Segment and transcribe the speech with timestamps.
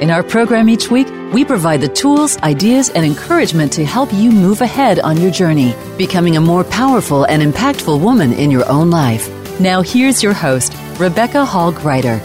[0.00, 4.30] In our program each week, we provide the tools, ideas, and encouragement to help you
[4.30, 8.90] move ahead on your journey, becoming a more powerful and impactful woman in your own
[8.90, 9.28] life.
[9.60, 12.18] Now, here's your host, Rebecca Hall Gruyter.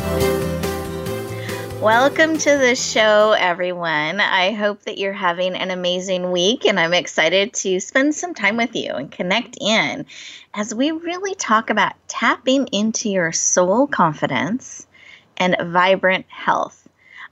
[1.81, 4.21] Welcome to the show, everyone.
[4.21, 8.55] I hope that you're having an amazing week, and I'm excited to spend some time
[8.55, 10.05] with you and connect in
[10.53, 14.87] as we really talk about tapping into your soul confidence
[15.35, 16.84] and vibrant health.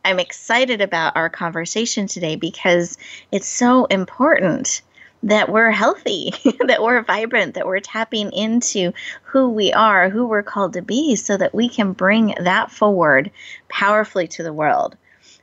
[0.05, 2.97] I'm excited about our conversation today because
[3.31, 4.81] it's so important
[5.23, 6.33] that we're healthy,
[6.67, 8.91] that we're vibrant, that we're tapping into
[9.23, 13.31] who we are, who we're called to be, so that we can bring that forward
[13.69, 14.97] powerfully to the world.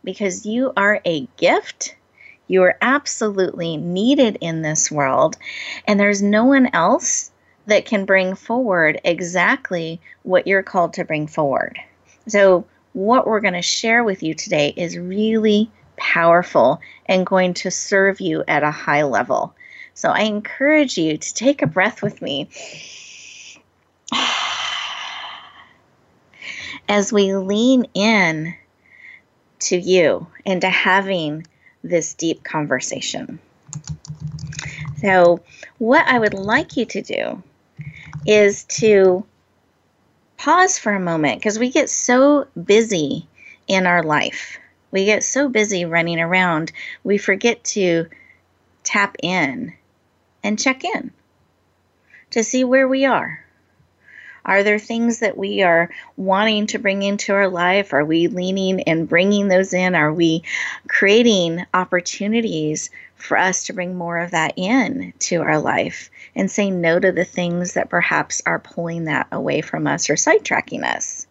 [0.05, 1.97] Because you are a gift.
[2.47, 5.37] You are absolutely needed in this world,
[5.87, 7.31] and there's no one else
[7.67, 11.79] that can bring forward exactly what you're called to bring forward.
[12.27, 17.71] So, what we're going to share with you today is really powerful and going to
[17.71, 19.55] serve you at a high level.
[19.95, 22.49] So I encourage you to take a breath with me
[26.89, 28.55] as we lean in
[29.61, 31.47] to you and to having
[31.85, 33.39] this deep conversation.
[35.01, 35.41] So,
[35.79, 37.43] what I would like you to do
[38.27, 39.25] is to
[40.41, 43.29] pause for a moment because we get so busy
[43.69, 44.59] in our life.
[44.91, 46.73] We get so busy running around,
[47.05, 48.07] we forget to
[48.83, 49.75] tap in
[50.43, 51.13] and check in
[52.31, 53.45] to see where we are.
[54.45, 57.93] Are there things that we are wanting to bring into our life?
[57.93, 59.95] Are we leaning and bringing those in?
[59.95, 60.45] Are we
[60.89, 66.71] creating opportunities for us to bring more of that in to our life and say
[66.71, 71.27] no to the things that perhaps are pulling that away from us or sidetracking us?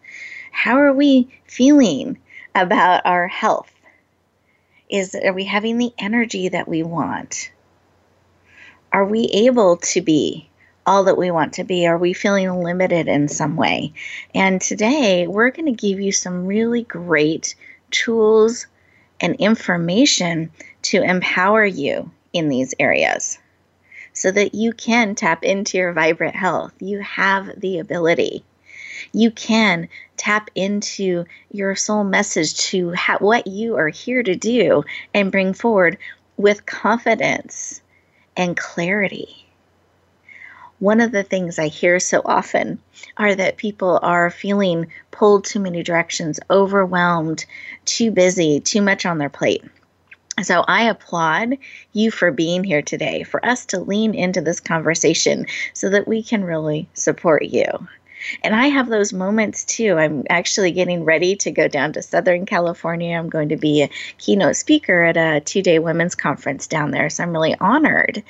[0.52, 2.18] How are we feeling
[2.54, 3.72] about our health?
[4.88, 7.52] Is are we having the energy that we want?
[8.92, 10.49] Are we able to be
[10.90, 11.86] all that we want to be?
[11.86, 13.92] Are we feeling limited in some way?
[14.34, 17.54] And today we're going to give you some really great
[17.92, 18.66] tools
[19.20, 20.50] and information
[20.82, 23.38] to empower you in these areas
[24.14, 26.72] so that you can tap into your vibrant health.
[26.80, 28.44] You have the ability.
[29.12, 34.82] You can tap into your soul message to ha- what you are here to do
[35.14, 35.98] and bring forward
[36.36, 37.80] with confidence
[38.36, 39.46] and clarity.
[40.80, 42.78] One of the things I hear so often
[43.18, 47.44] are that people are feeling pulled too many directions, overwhelmed,
[47.84, 49.62] too busy, too much on their plate.
[50.42, 51.58] So I applaud
[51.92, 56.22] you for being here today, for us to lean into this conversation so that we
[56.22, 57.66] can really support you.
[58.42, 59.96] And I have those moments too.
[59.96, 63.16] I'm actually getting ready to go down to Southern California.
[63.16, 67.10] I'm going to be a keynote speaker at a two day women's conference down there.
[67.10, 68.22] So I'm really honored.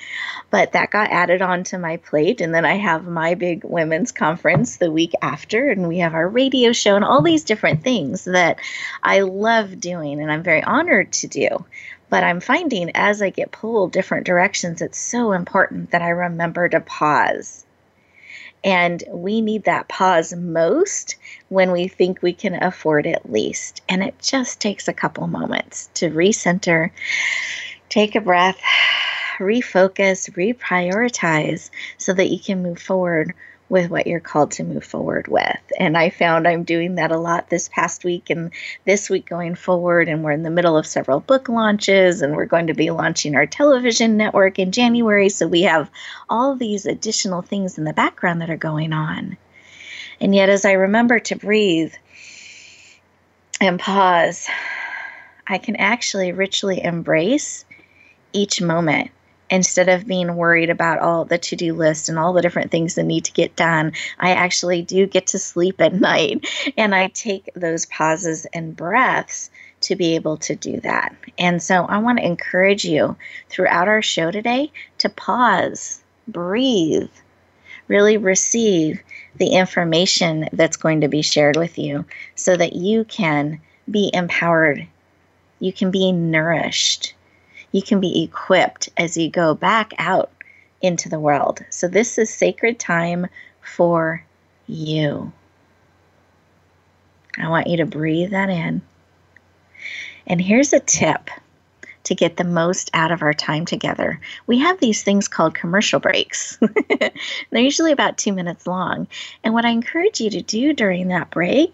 [0.50, 2.40] But that got added onto my plate.
[2.40, 5.70] And then I have my big women's conference the week after.
[5.70, 8.58] And we have our radio show and all these different things that
[9.02, 11.64] I love doing and I'm very honored to do.
[12.08, 16.68] But I'm finding as I get pulled different directions, it's so important that I remember
[16.68, 17.64] to pause
[18.62, 21.16] and we need that pause most
[21.48, 23.82] when we think we can afford it least.
[23.88, 26.90] And it just takes a couple moments to recenter,
[27.88, 28.60] take a breath,
[29.38, 33.34] refocus, reprioritize so that you can move forward
[33.70, 35.60] with what you're called to move forward with.
[35.78, 38.50] And I found I'm doing that a lot this past week and
[38.84, 40.08] this week going forward.
[40.08, 43.36] And we're in the middle of several book launches, and we're going to be launching
[43.36, 45.28] our television network in January.
[45.28, 45.88] So we have
[46.28, 49.38] all these additional things in the background that are going on.
[50.20, 51.94] And yet, as I remember to breathe
[53.60, 54.48] and pause,
[55.46, 57.64] I can actually richly embrace
[58.32, 59.12] each moment
[59.50, 62.94] instead of being worried about all the to do list and all the different things
[62.94, 66.46] that need to get done, I actually do get to sleep at night.
[66.76, 69.50] And I take those pauses and breaths
[69.82, 71.14] to be able to do that.
[71.38, 73.16] And so I want to encourage you
[73.48, 77.10] throughout our show today to pause, breathe,
[77.88, 79.02] really receive
[79.36, 82.04] the information that's going to be shared with you
[82.34, 83.60] so that you can
[83.90, 84.86] be empowered,
[85.58, 87.14] you can be nourished,
[87.72, 90.30] you can be equipped as you go back out
[90.80, 91.64] into the world.
[91.70, 93.26] So, this is sacred time
[93.60, 94.24] for
[94.66, 95.32] you.
[97.38, 98.82] I want you to breathe that in.
[100.26, 101.30] And here's a tip
[102.04, 104.20] to get the most out of our time together.
[104.46, 106.58] We have these things called commercial breaks.
[107.50, 109.06] They're usually about two minutes long.
[109.44, 111.72] And what I encourage you to do during that break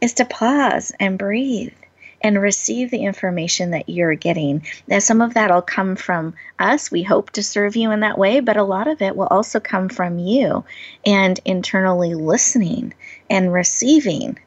[0.00, 1.74] is to pause and breathe
[2.22, 4.64] and receive the information that you're getting.
[4.86, 6.90] Now, some of that will come from us.
[6.90, 9.60] We hope to serve you in that way, but a lot of it will also
[9.60, 10.64] come from you
[11.04, 12.94] and internally listening
[13.28, 14.38] and receiving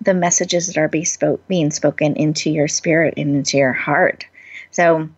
[0.00, 4.26] the messages that are being spoken into your spirit and into your heart.
[4.70, 5.08] So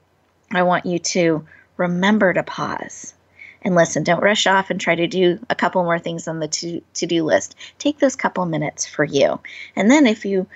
[0.52, 1.46] I want you to
[1.76, 3.14] remember to pause
[3.62, 4.02] and listen.
[4.02, 7.24] Don't rush off and try to do a couple more things on the to do
[7.24, 7.54] list.
[7.78, 9.40] Take those couple minutes for you.
[9.76, 10.46] And then if you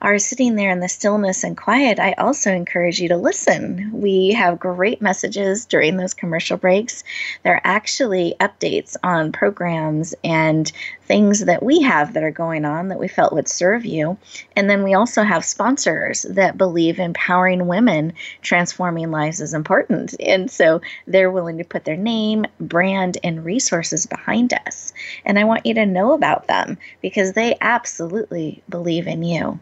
[0.00, 3.90] are sitting there in the stillness and quiet, I also encourage you to listen.
[3.92, 7.02] We have great messages during those commercial breaks.
[7.42, 10.70] They're actually updates on programs and
[11.02, 14.16] things that we have that are going on that we felt would serve you.
[14.54, 18.12] And then we also have sponsors that believe empowering women
[18.42, 20.14] transforming lives is important.
[20.20, 24.92] And so they're willing to put their name, brand, and resources behind us.
[25.24, 29.58] And I want you to know about them because they absolutely believe in you.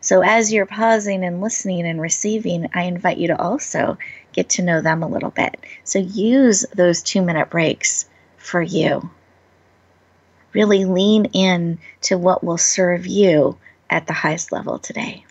[0.00, 3.98] So, as you're pausing and listening and receiving, I invite you to also
[4.32, 5.56] get to know them a little bit.
[5.84, 9.10] So, use those two minute breaks for you.
[10.52, 13.58] Really lean in to what will serve you
[13.90, 15.24] at the highest level today.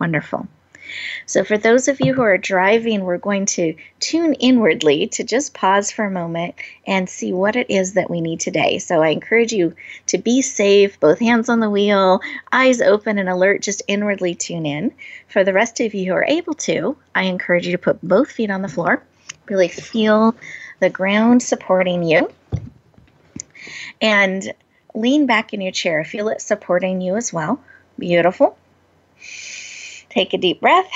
[0.00, 0.48] Wonderful.
[1.26, 5.54] So, for those of you who are driving, we're going to tune inwardly to just
[5.54, 6.54] pause for a moment
[6.86, 8.78] and see what it is that we need today.
[8.78, 9.74] So, I encourage you
[10.06, 12.20] to be safe, both hands on the wheel,
[12.52, 14.92] eyes open and alert, just inwardly tune in.
[15.28, 18.30] For the rest of you who are able to, I encourage you to put both
[18.30, 19.02] feet on the floor,
[19.48, 20.34] really feel
[20.80, 22.30] the ground supporting you.
[24.00, 24.52] And
[24.94, 26.04] lean back in your chair.
[26.04, 27.60] Feel it supporting you as well.
[27.98, 28.56] Beautiful.
[30.10, 30.90] Take a deep breath.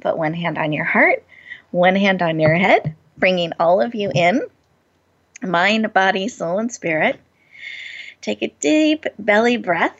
[0.00, 1.24] Put one hand on your heart,
[1.70, 4.42] one hand on your head, bringing all of you in
[5.42, 7.20] mind, body, soul, and spirit.
[8.20, 9.98] Take a deep belly breath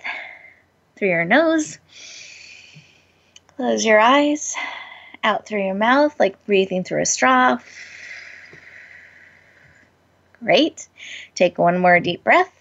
[0.97, 1.79] through your nose.
[3.57, 4.55] Close your eyes
[5.23, 7.59] out through your mouth, like breathing through a straw.
[10.43, 10.89] Great.
[11.35, 12.53] Take one more deep breath.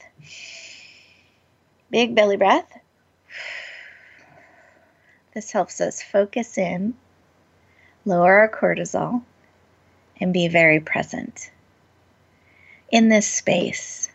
[1.89, 2.78] Big belly breath.
[5.39, 6.95] This helps us focus in,
[8.03, 9.23] lower our cortisol,
[10.19, 11.49] and be very present.
[12.91, 14.09] In this space,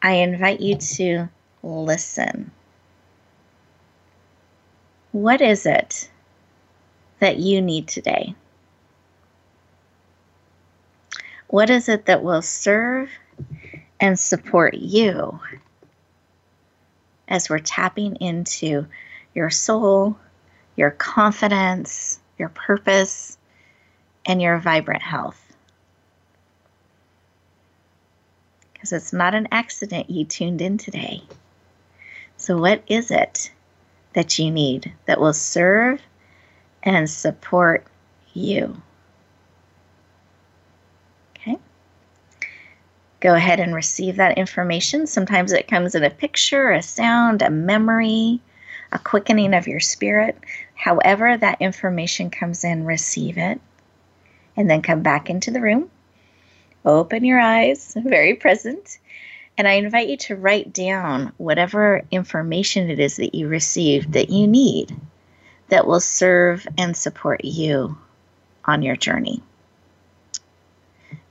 [0.00, 1.28] I invite you to
[1.62, 2.52] listen.
[5.12, 6.08] What is it
[7.18, 8.34] that you need today?
[11.48, 13.10] What is it that will serve
[14.00, 15.38] and support you
[17.28, 18.86] as we're tapping into
[19.34, 20.16] your soul,
[20.76, 23.36] your confidence, your purpose,
[24.24, 25.40] and your vibrant health.
[28.72, 31.22] Because it's not an accident you tuned in today.
[32.36, 33.50] So, what is it
[34.14, 36.00] that you need that will serve
[36.82, 37.86] and support
[38.32, 38.80] you?
[41.36, 41.56] Okay.
[43.20, 45.06] Go ahead and receive that information.
[45.06, 48.40] Sometimes it comes in a picture, a sound, a memory
[48.94, 50.38] a quickening of your spirit.
[50.74, 53.60] However, that information comes in, receive it,
[54.56, 55.90] and then come back into the room.
[56.84, 58.98] Open your eyes, very present.
[59.58, 64.30] And I invite you to write down whatever information it is that you received that
[64.30, 64.96] you need
[65.68, 67.96] that will serve and support you
[68.64, 69.42] on your journey.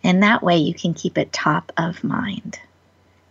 [0.04, 2.60] And that way you can keep it top of mind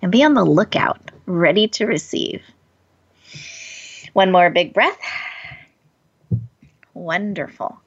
[0.01, 2.43] and be on the lookout, ready to receive.
[4.13, 4.99] One more big breath.
[6.95, 7.81] Wonderful.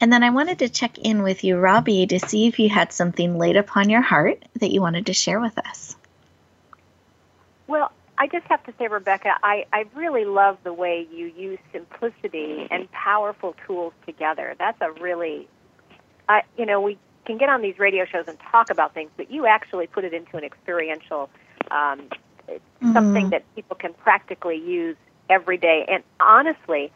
[0.00, 2.92] And then I wanted to check in with you, Robbie, to see if you had
[2.92, 5.96] something laid upon your heart that you wanted to share with us.
[7.66, 11.58] Well, I just have to say, Rebecca, I, I really love the way you use
[11.72, 14.54] simplicity and powerful tools together.
[14.58, 15.48] That's a really,
[16.28, 19.30] I, you know, we can get on these radio shows and talk about things, but
[19.30, 21.28] you actually put it into an experiential,
[21.70, 22.08] um,
[22.48, 22.92] mm-hmm.
[22.92, 24.96] something that people can practically use
[25.30, 25.84] every day.
[25.88, 26.90] And honestly,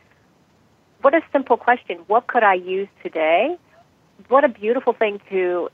[1.02, 1.98] what a simple question.
[2.06, 3.56] What could I use today?
[4.28, 5.68] What a beautiful thing to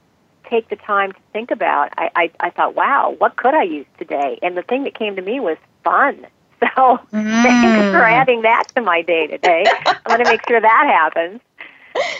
[0.48, 1.92] take the time to think about.
[1.98, 4.38] I, I, I thought, wow, what could I use today?
[4.42, 6.26] And the thing that came to me was fun.
[6.60, 7.42] So mm.
[7.44, 9.64] thanks for adding that to my day today.
[9.86, 11.40] I'm going to make sure that happens.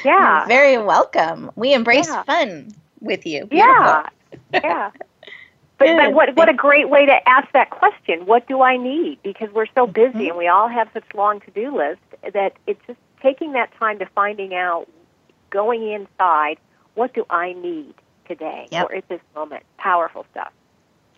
[0.05, 0.39] Yeah.
[0.39, 1.51] You're very welcome.
[1.57, 2.23] We embrace yeah.
[2.23, 3.47] fun with you.
[3.47, 3.75] Beautiful.
[3.75, 4.09] Yeah.
[4.53, 4.91] Yeah.
[5.79, 8.27] But, but what what a great way to ask that question.
[8.27, 9.23] What do I need?
[9.23, 10.29] Because we're so busy mm-hmm.
[10.29, 12.03] and we all have such long to do lists
[12.35, 14.89] that it's just taking that time to finding out,
[15.51, 16.59] going inside,
[16.95, 17.95] what do I need
[18.27, 18.87] today yep.
[18.87, 19.63] or at this moment?
[19.77, 20.53] Powerful stuff.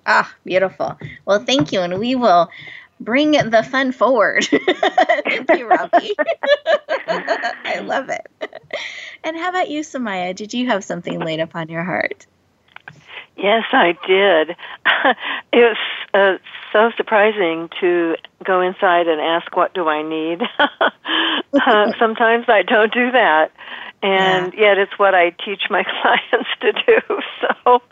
[0.07, 0.99] Ah, beautiful.
[1.25, 2.51] Well, thank you, and we will
[3.01, 4.45] bring the fun forward.
[5.25, 6.15] thank you, Robbie.
[7.09, 8.27] I love it.
[9.25, 10.35] And how about you, Samaya?
[10.35, 12.27] Did you have something laid upon your heart?
[13.41, 14.51] Yes, I did.
[15.53, 15.77] it was
[16.13, 16.37] uh,
[16.73, 22.93] so surprising to go inside and ask, "What do I need?" uh, sometimes I don't
[22.93, 23.51] do that,
[24.03, 24.61] and yeah.
[24.61, 27.21] yet it's what I teach my clients to do.
[27.65, 27.83] So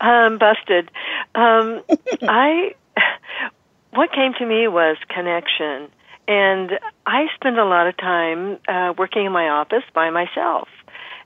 [0.00, 0.90] I'm busted.
[1.36, 1.82] Um,
[2.22, 2.74] I
[3.92, 5.88] what came to me was connection,
[6.26, 6.72] and
[7.06, 10.68] I spend a lot of time uh, working in my office by myself,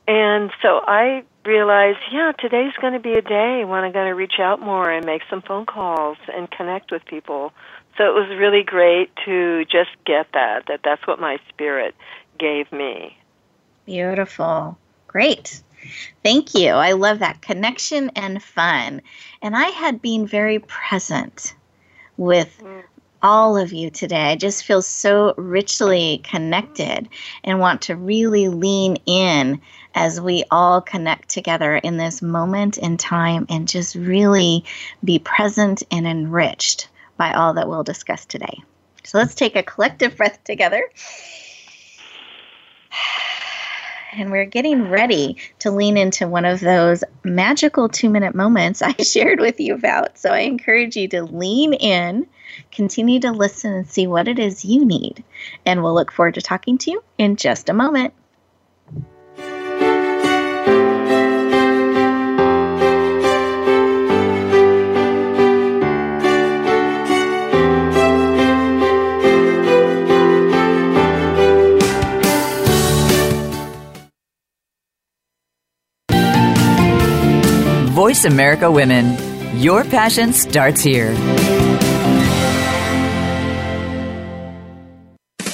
[0.06, 4.14] and so I realized, yeah, today's going to be a day when I'm going to
[4.14, 7.52] reach out more and make some phone calls and connect with people.
[7.98, 11.94] So it was really great to just get that, that that's what my spirit
[12.38, 13.16] gave me.
[13.86, 14.78] Beautiful.
[15.08, 15.62] Great.
[16.22, 16.70] Thank you.
[16.70, 19.02] I love that connection and fun.
[19.42, 21.54] And I had been very present
[22.16, 22.82] with mm
[23.22, 24.30] all of you today.
[24.30, 27.08] I just feel so richly connected
[27.44, 29.60] and want to really lean in
[29.94, 34.64] as we all connect together in this moment in time and just really
[35.04, 38.62] be present and enriched by all that we'll discuss today.
[39.04, 40.84] So let's take a collective breath together.
[44.12, 48.92] And we're getting ready to lean into one of those magical two minute moments I
[49.02, 50.18] shared with you about.
[50.18, 52.26] So I encourage you to lean in,
[52.70, 55.24] continue to listen, and see what it is you need.
[55.64, 58.12] And we'll look forward to talking to you in just a moment.
[78.12, 79.16] Voice America Women.
[79.58, 81.14] Your passion starts here.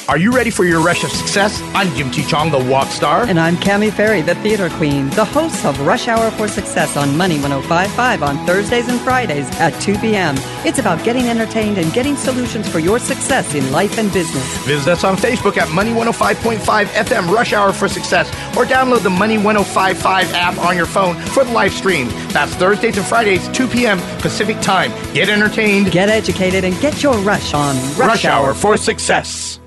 [0.09, 1.61] Are you ready for your rush of success?
[1.75, 2.25] I'm Jim T.
[2.25, 3.25] Chong, the walk star.
[3.25, 7.15] And I'm Cami Ferry, the theater queen, the host of Rush Hour for Success on
[7.15, 10.35] Money 1055 on Thursdays and Fridays at 2 p.m.
[10.65, 14.57] It's about getting entertained and getting solutions for your success in life and business.
[14.65, 19.11] Visit us on Facebook at Money 105.5 FM Rush Hour for Success or download the
[19.11, 22.09] Money 1055 app on your phone for the live stream.
[22.29, 23.99] That's Thursdays and Fridays, 2 p.m.
[24.23, 24.91] Pacific Time.
[25.13, 29.61] Get entertained, get educated, and get your rush on Rush, rush Hour for Success.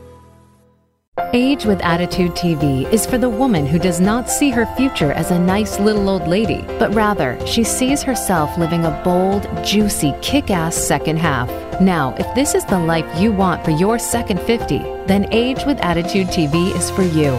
[1.34, 5.32] Age with Attitude TV is for the woman who does not see her future as
[5.32, 10.50] a nice little old lady, but rather she sees herself living a bold, juicy, kick
[10.50, 11.50] ass second half.
[11.82, 15.80] Now, if this is the life you want for your second 50, then Age with
[15.82, 17.38] Attitude TV is for you.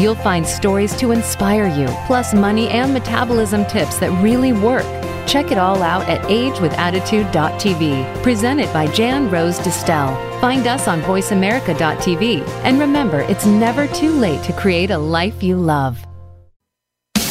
[0.00, 4.86] You'll find stories to inspire you, plus money and metabolism tips that really work.
[5.30, 8.20] Check it all out at agewithattitude.tv.
[8.20, 10.40] Presented by Jan Rose Distel.
[10.40, 12.40] Find us on voiceamerica.tv.
[12.64, 16.04] And remember, it's never too late to create a life you love.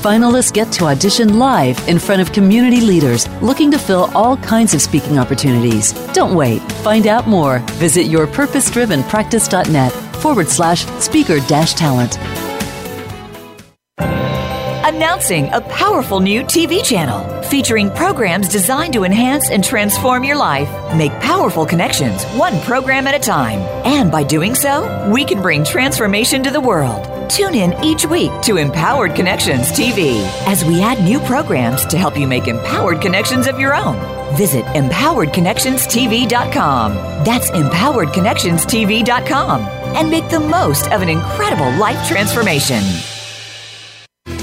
[0.00, 4.72] Finalists get to audition live in front of community leaders looking to fill all kinds
[4.72, 5.92] of speaking opportunities.
[6.14, 6.62] Don't wait.
[6.82, 7.58] Find out more.
[7.72, 12.16] Visit yourpurposedrivenpractice.net forward slash speaker dash talent.
[14.88, 20.70] Announcing a powerful new TV channel featuring programs designed to enhance and transform your life.
[20.96, 23.58] Make powerful connections, one program at a time.
[23.84, 27.19] And by doing so, we can bring transformation to the world.
[27.30, 32.18] Tune in each week to Empowered Connections TV as we add new programs to help
[32.18, 33.94] you make empowered connections of your own.
[34.36, 36.94] Visit empoweredconnectionstv.com.
[37.24, 39.60] That's empoweredconnectionstv.com
[39.96, 42.82] and make the most of an incredible life transformation.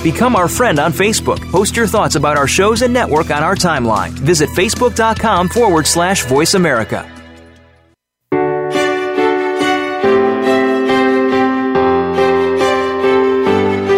[0.01, 1.41] Become our friend on Facebook.
[1.51, 4.11] Post your thoughts about our shows and network on our timeline.
[4.11, 7.16] Visit facebook.com forward slash voice America.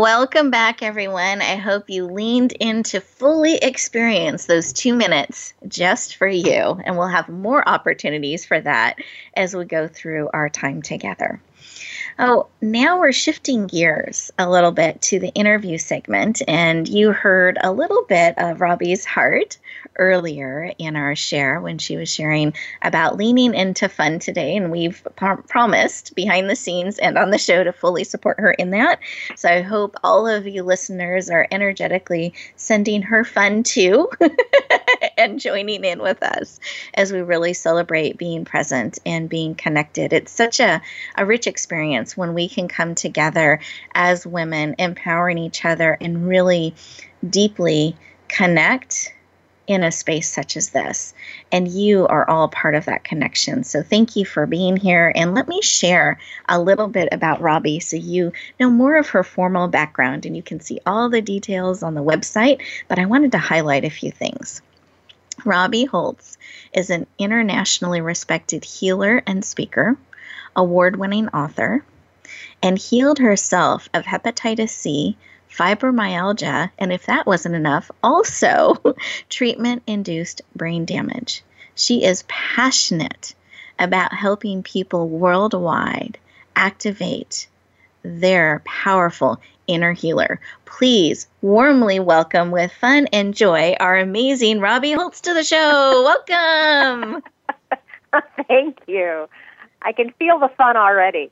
[0.00, 1.42] Welcome back, everyone.
[1.42, 6.80] I hope you leaned in to fully experience those two minutes just for you.
[6.82, 8.96] And we'll have more opportunities for that
[9.36, 11.42] as we go through our time together.
[12.22, 16.42] Oh, now we're shifting gears a little bit to the interview segment.
[16.46, 19.56] And you heard a little bit of Robbie's heart
[19.96, 24.54] earlier in our share when she was sharing about leaning into fun today.
[24.54, 28.50] And we've pr- promised behind the scenes and on the show to fully support her
[28.50, 29.00] in that.
[29.36, 34.10] So I hope all of you listeners are energetically sending her fun too
[35.16, 36.60] and joining in with us
[36.94, 40.12] as we really celebrate being present and being connected.
[40.12, 40.82] It's such a,
[41.16, 43.60] a rich experience when we can come together
[43.94, 46.74] as women, empowering each other and really
[47.28, 47.96] deeply
[48.28, 49.12] connect
[49.70, 51.14] in a space such as this.
[51.52, 53.62] And you are all part of that connection.
[53.62, 55.12] So thank you for being here.
[55.14, 59.22] And let me share a little bit about Robbie so you know more of her
[59.22, 62.62] formal background and you can see all the details on the website.
[62.88, 64.60] But I wanted to highlight a few things.
[65.44, 66.36] Robbie Holz
[66.74, 69.96] is an internationally respected healer and speaker,
[70.56, 71.84] award winning author,
[72.62, 75.16] and healed herself of hepatitis C
[75.50, 78.76] fibromyalgia, and if that wasn't enough, also
[79.28, 81.42] treatment induced brain damage.
[81.74, 83.34] She is passionate
[83.78, 86.18] about helping people worldwide
[86.54, 87.48] activate
[88.02, 90.40] their powerful inner healer.
[90.64, 96.02] Please warmly welcome with fun and joy our amazing Robbie Holz to the show.
[96.28, 97.22] Welcome.
[98.48, 99.28] Thank you.
[99.82, 101.30] I can feel the fun already.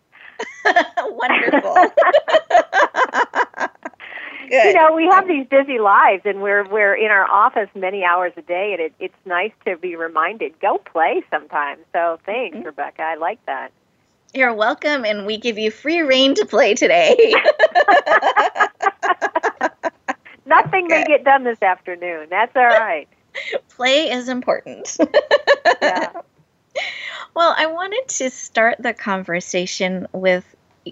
[0.99, 1.75] Wonderful.
[1.75, 3.69] Good.
[4.51, 8.33] You know, we have these busy lives, and we're we're in our office many hours
[8.39, 11.83] a day, and it, it's nice to be reminded go play sometimes.
[11.93, 12.65] So thanks, mm-hmm.
[12.65, 13.03] Rebecca.
[13.03, 13.73] I like that.
[14.33, 17.15] You're welcome, and we give you free reign to play today.
[20.47, 22.29] Nothing may get done this afternoon.
[22.31, 23.07] That's all right.
[23.69, 24.97] Play is important.
[25.83, 26.11] yeah.
[27.35, 30.45] Well, I wanted to start the conversation with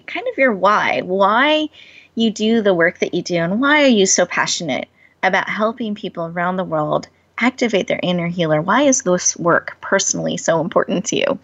[0.05, 1.01] kind of your why.
[1.01, 1.69] Why
[2.15, 4.87] you do the work that you do and why are you so passionate
[5.23, 8.61] about helping people around the world activate their inner healer?
[8.61, 11.39] Why is this work personally so important to you?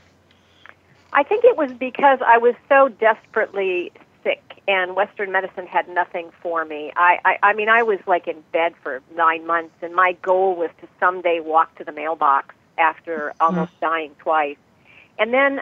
[1.14, 3.92] I think it was because I was so desperately
[4.24, 6.92] sick and Western medicine had nothing for me.
[6.96, 10.56] I, I, I mean, I was like in bed for nine months, and my goal
[10.56, 13.46] was to someday walk to the mailbox after mm-hmm.
[13.46, 14.58] almost dying twice.
[15.18, 15.62] And then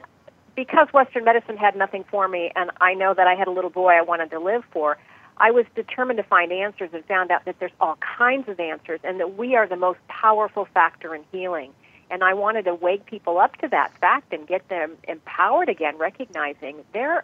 [0.56, 3.70] because Western medicine had nothing for me, and I know that I had a little
[3.70, 4.98] boy I wanted to live for,
[5.38, 9.00] I was determined to find answers and found out that there's all kinds of answers
[9.04, 11.72] and that we are the most powerful factor in healing.
[12.12, 15.98] And I wanted to wake people up to that fact and get them empowered again,
[15.98, 17.24] recognizing their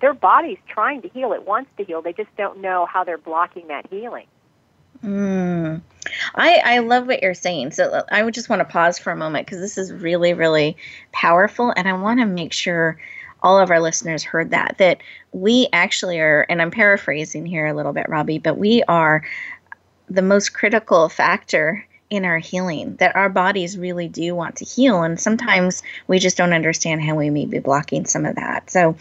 [0.00, 1.32] their body's trying to heal.
[1.32, 2.02] It wants to heal.
[2.02, 4.26] They just don't know how they're blocking that healing.
[5.04, 5.82] Mm.
[6.34, 7.72] I, I love what you're saying.
[7.72, 10.76] So I would just want to pause for a moment because this is really, really
[11.12, 11.72] powerful.
[11.76, 12.98] And I want to make sure
[13.42, 17.74] all of our listeners heard that, that we actually are, and I'm paraphrasing here a
[17.74, 19.22] little bit, Robbie, but we are
[20.08, 25.02] the most critical factor in our healing, that our bodies really do want to heal.
[25.02, 28.70] And sometimes we just don't understand how we may be blocking some of that.
[28.70, 28.96] So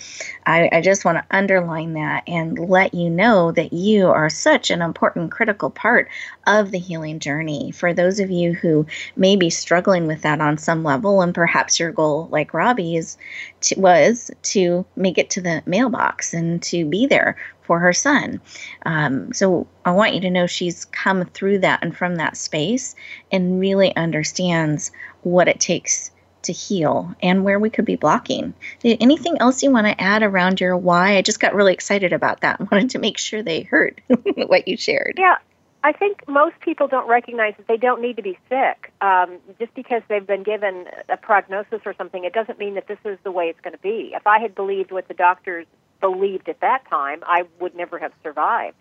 [0.45, 4.71] I, I just want to underline that and let you know that you are such
[4.71, 6.09] an important, critical part
[6.47, 7.71] of the healing journey.
[7.71, 8.85] For those of you who
[9.15, 13.17] may be struggling with that on some level, and perhaps your goal, like Robbie's,
[13.61, 17.37] to, was to make it to the mailbox and to be there
[17.73, 18.39] for her son.
[18.85, 22.95] Um, so I want you to know she's come through that and from that space
[23.31, 24.91] and really understands
[25.23, 26.11] what it takes
[26.43, 28.53] to heal and where we could be blocking.
[28.83, 31.17] Anything else you want to add around your why?
[31.17, 34.03] I just got really excited about that and wanted to make sure they heard
[34.35, 35.15] what you shared.
[35.17, 35.37] Yeah,
[35.83, 38.93] I think most people don't recognize that they don't need to be sick.
[39.01, 42.99] Um, just because they've been given a prognosis or something, it doesn't mean that this
[43.03, 44.11] is the way it's going to be.
[44.13, 45.65] If I had believed what the doctors
[46.03, 48.75] believed at that time, I would never have survived.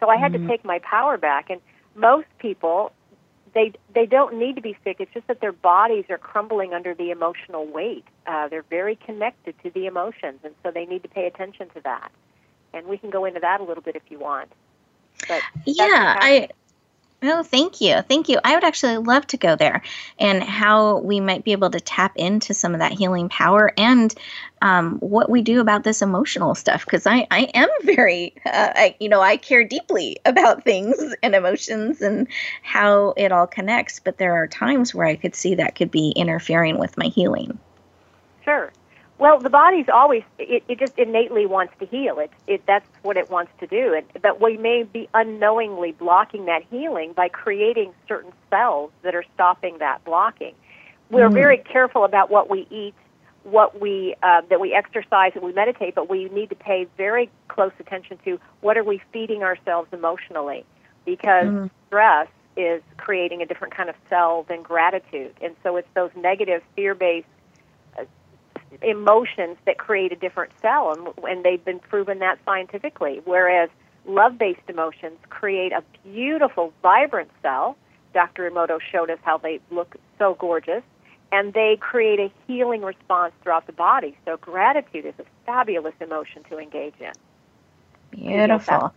[0.00, 0.48] So I had mm-hmm.
[0.48, 1.48] to take my power back.
[1.48, 1.60] And
[1.94, 2.90] most people,
[3.54, 4.96] they they don't need to be sick.
[4.98, 8.04] It's just that their bodies are crumbling under the emotional weight.
[8.26, 11.80] Uh, they're very connected to the emotions, and so they need to pay attention to
[11.82, 12.10] that.
[12.72, 14.50] And we can go into that a little bit if you want.
[15.28, 16.48] But yeah, I.
[17.26, 18.02] Oh, thank you.
[18.02, 18.38] Thank you.
[18.44, 19.80] I would actually love to go there
[20.18, 24.14] and how we might be able to tap into some of that healing power and
[24.60, 26.84] um, what we do about this emotional stuff.
[26.84, 31.34] Because I, I am very, uh, I, you know, I care deeply about things and
[31.34, 32.28] emotions and
[32.62, 34.00] how it all connects.
[34.00, 37.58] But there are times where I could see that could be interfering with my healing.
[38.44, 38.70] Sure.
[39.16, 42.18] Well, the body's always it, it just innately wants to heal.
[42.18, 43.94] It it that's what it wants to do.
[43.94, 49.24] And but we may be unknowingly blocking that healing by creating certain cells that are
[49.34, 50.54] stopping that blocking.
[51.10, 51.34] We're mm.
[51.34, 52.94] very careful about what we eat,
[53.44, 57.30] what we uh, that we exercise and we meditate, but we need to pay very
[57.46, 60.64] close attention to what are we feeding ourselves emotionally,
[61.04, 61.70] because mm.
[61.86, 66.62] stress is creating a different kind of cell than gratitude, and so it's those negative
[66.74, 67.26] fear-based
[68.82, 73.20] emotions that create a different cell, and, and they've been proven that scientifically.
[73.24, 73.70] Whereas
[74.06, 77.76] love based emotions create a beautiful, vibrant cell.
[78.12, 78.48] Dr.
[78.48, 80.82] Emoto showed us how they look so gorgeous,
[81.32, 84.16] and they create a healing response throughout the body.
[84.24, 87.12] So, gratitude is a fabulous emotion to engage in.
[88.12, 88.92] Beautiful.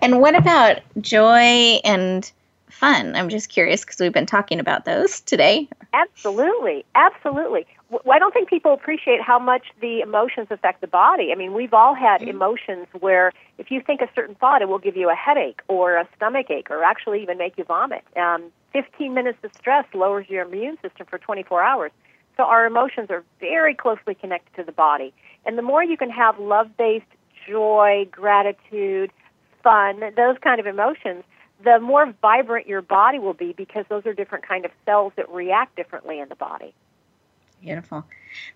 [0.00, 2.30] And what about joy and
[2.68, 3.14] fun?
[3.14, 5.68] I'm just curious because we've been talking about those today.
[5.92, 6.84] Absolutely.
[6.94, 7.66] Absolutely.
[8.10, 11.30] I don't think people appreciate how much the emotions affect the body.
[11.32, 12.30] I mean, we've all had mm-hmm.
[12.30, 15.96] emotions where if you think a certain thought, it will give you a headache or
[15.96, 18.02] a stomach ache or actually even make you vomit.
[18.16, 21.92] Um, 15 minutes of stress lowers your immune system for 24 hours.
[22.36, 25.12] So our emotions are very closely connected to the body.
[25.46, 27.06] And the more you can have love based
[27.46, 29.12] joy, gratitude,
[29.62, 31.22] fun, those kind of emotions,
[31.62, 35.28] the more vibrant your body will be because those are different kind of cells that
[35.30, 36.74] react differently in the body.
[37.64, 38.04] Beautiful.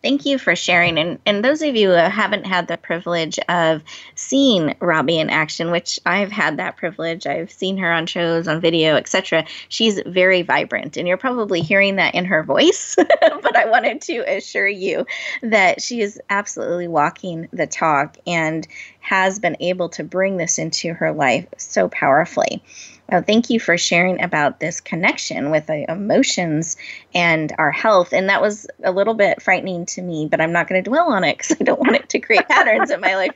[0.03, 0.99] Thank you for sharing.
[0.99, 3.83] And, and those of you who haven't had the privilege of
[4.15, 8.61] seeing Robbie in action, which I've had that privilege, I've seen her on shows, on
[8.61, 9.47] video, etc.
[9.71, 12.97] She's very vibrant, and you're probably hearing that in her voice.
[12.97, 15.07] but I wanted to assure you
[15.43, 18.69] that she is absolutely walking the talk and
[19.09, 22.63] has been able to bring this into her life so powerfully.
[23.11, 26.77] Well, thank you for sharing about this connection with the emotions
[27.15, 28.13] and our health.
[28.13, 31.11] And that was a little bit frightening to me, but I'm not going to dwell
[31.11, 33.33] on it because I don't want it to create patterns in my life.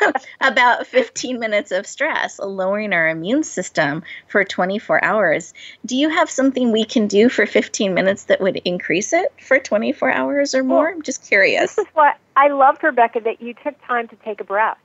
[0.40, 5.54] about 15 minutes of stress, lowering our immune system for 24 hours.
[5.84, 9.58] Do you have something we can do for 15 minutes that would increase it for
[9.58, 10.84] 24 hours or more?
[10.84, 11.74] Well, I'm just curious.
[11.74, 14.78] This is what I loved, Rebecca, that you took time to take a breath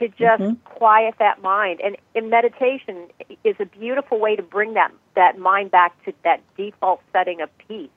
[0.00, 0.54] to just mm-hmm.
[0.64, 1.80] quiet that mind.
[1.84, 3.08] And in meditation
[3.44, 7.50] is a beautiful way to bring that that mind back to that default setting of
[7.58, 7.90] peace.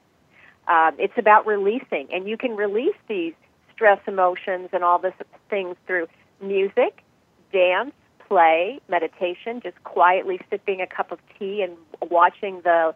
[0.67, 3.33] Um, it's about releasing, and you can release these
[3.73, 5.11] stress emotions and all these
[5.49, 6.07] things through
[6.41, 7.03] music,
[7.51, 7.91] dance,
[8.27, 11.77] play, meditation, just quietly sipping a cup of tea and
[12.09, 12.93] watching the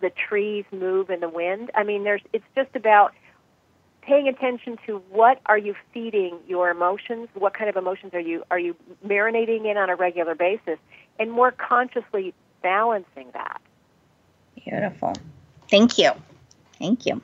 [0.00, 1.70] the trees move in the wind.
[1.74, 3.12] I mean, there's it's just about
[4.02, 8.44] paying attention to what are you feeding your emotions, what kind of emotions are you
[8.50, 10.78] are you marinating in on a regular basis,
[11.18, 13.60] and more consciously balancing that.
[14.64, 15.14] Beautiful.
[15.68, 16.10] Thank you.
[16.78, 17.22] Thank you.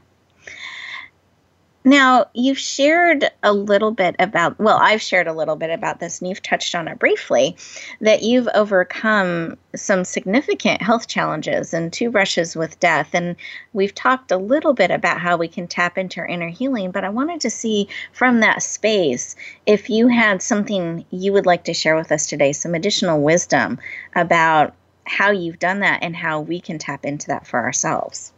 [1.89, 6.21] Now, you've shared a little bit about, well, I've shared a little bit about this,
[6.21, 7.57] and you've touched on it briefly,
[8.03, 13.15] that you've overcome some significant health challenges and two brushes with death.
[13.15, 13.37] And
[13.73, 17.05] we've talked a little bit about how we can tap into our inner healing, but
[17.05, 21.73] I wanted to see from that space if you had something you would like to
[21.73, 23.79] share with us today, some additional wisdom
[24.15, 24.75] about
[25.05, 28.35] how you've done that and how we can tap into that for ourselves.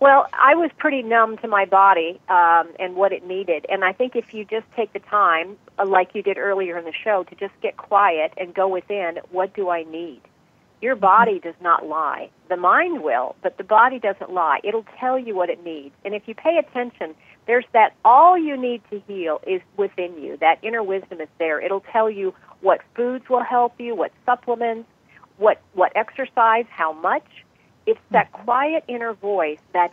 [0.00, 3.66] Well, I was pretty numb to my body um, and what it needed.
[3.68, 6.84] And I think if you just take the time, uh, like you did earlier in
[6.84, 10.20] the show, to just get quiet and go within, what do I need?
[10.80, 11.00] Your mm-hmm.
[11.00, 12.30] body does not lie.
[12.48, 14.60] The mind will, but the body doesn't lie.
[14.62, 15.94] It'll tell you what it needs.
[16.04, 17.16] And if you pay attention,
[17.48, 20.36] there's that all you need to heal is within you.
[20.36, 21.60] That inner wisdom is there.
[21.60, 24.88] It'll tell you what foods will help you, what supplements,
[25.38, 27.24] what what exercise, how much
[27.88, 29.92] it's that quiet inner voice that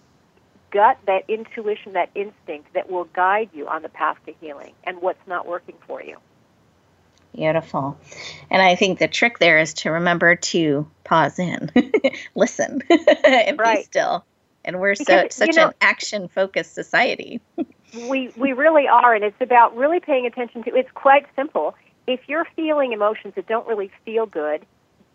[0.70, 5.02] gut, that intuition, that instinct that will guide you on the path to healing and
[5.02, 6.18] what's not working for you.
[7.34, 7.98] Beautiful.
[8.50, 11.72] And I think the trick there is to remember to pause in,
[12.36, 12.82] listen,
[13.24, 13.78] and right.
[13.78, 14.26] be still.
[14.66, 17.40] And we're because, so such know, an action focused society.
[18.10, 21.76] we we really are and it's about really paying attention to it's quite simple.
[22.08, 24.66] If you're feeling emotions that don't really feel good,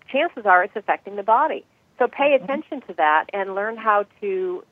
[0.09, 1.65] chances are it's affecting the body.
[2.01, 2.45] So pay mm-hmm.
[2.45, 4.65] attention to that and learn how to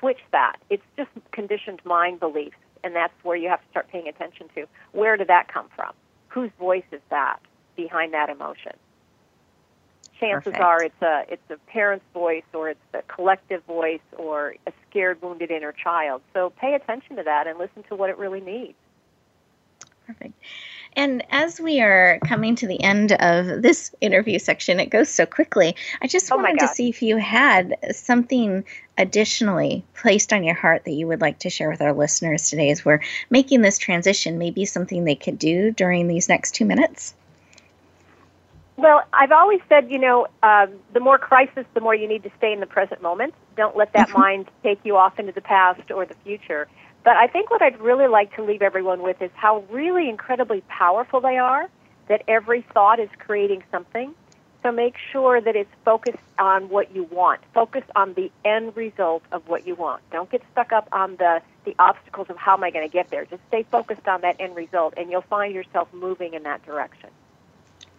[0.00, 0.56] switch that.
[0.70, 4.66] It's just conditioned mind beliefs and that's where you have to start paying attention to.
[4.90, 5.92] Where did that come from?
[6.32, 7.38] whose voice is that
[7.76, 8.72] behind that emotion?
[10.18, 10.62] Chances Perfect.
[10.62, 15.20] are it's a it's a parent's voice or it's the collective voice or a scared,
[15.20, 16.22] wounded inner child.
[16.32, 18.74] So pay attention to that and listen to what it really needs.
[20.06, 20.34] Perfect.
[20.94, 25.24] And as we are coming to the end of this interview section, it goes so
[25.24, 25.74] quickly.
[26.02, 28.64] I just oh wanted to see if you had something
[28.98, 32.70] additionally placed on your heart that you would like to share with our listeners today
[32.70, 33.00] as we're
[33.30, 37.14] making this transition, maybe something they could do during these next two minutes.
[38.76, 42.30] Well, I've always said, you know, um, the more crisis, the more you need to
[42.38, 43.34] stay in the present moment.
[43.56, 44.20] Don't let that mm-hmm.
[44.20, 46.68] mind take you off into the past or the future.
[47.04, 50.62] But I think what I'd really like to leave everyone with is how really incredibly
[50.68, 51.68] powerful they are,
[52.08, 54.14] that every thought is creating something.
[54.62, 57.40] So make sure that it's focused on what you want.
[57.52, 60.02] Focus on the end result of what you want.
[60.12, 63.10] Don't get stuck up on the, the obstacles of how am I going to get
[63.10, 63.24] there.
[63.24, 67.10] Just stay focused on that end result, and you'll find yourself moving in that direction.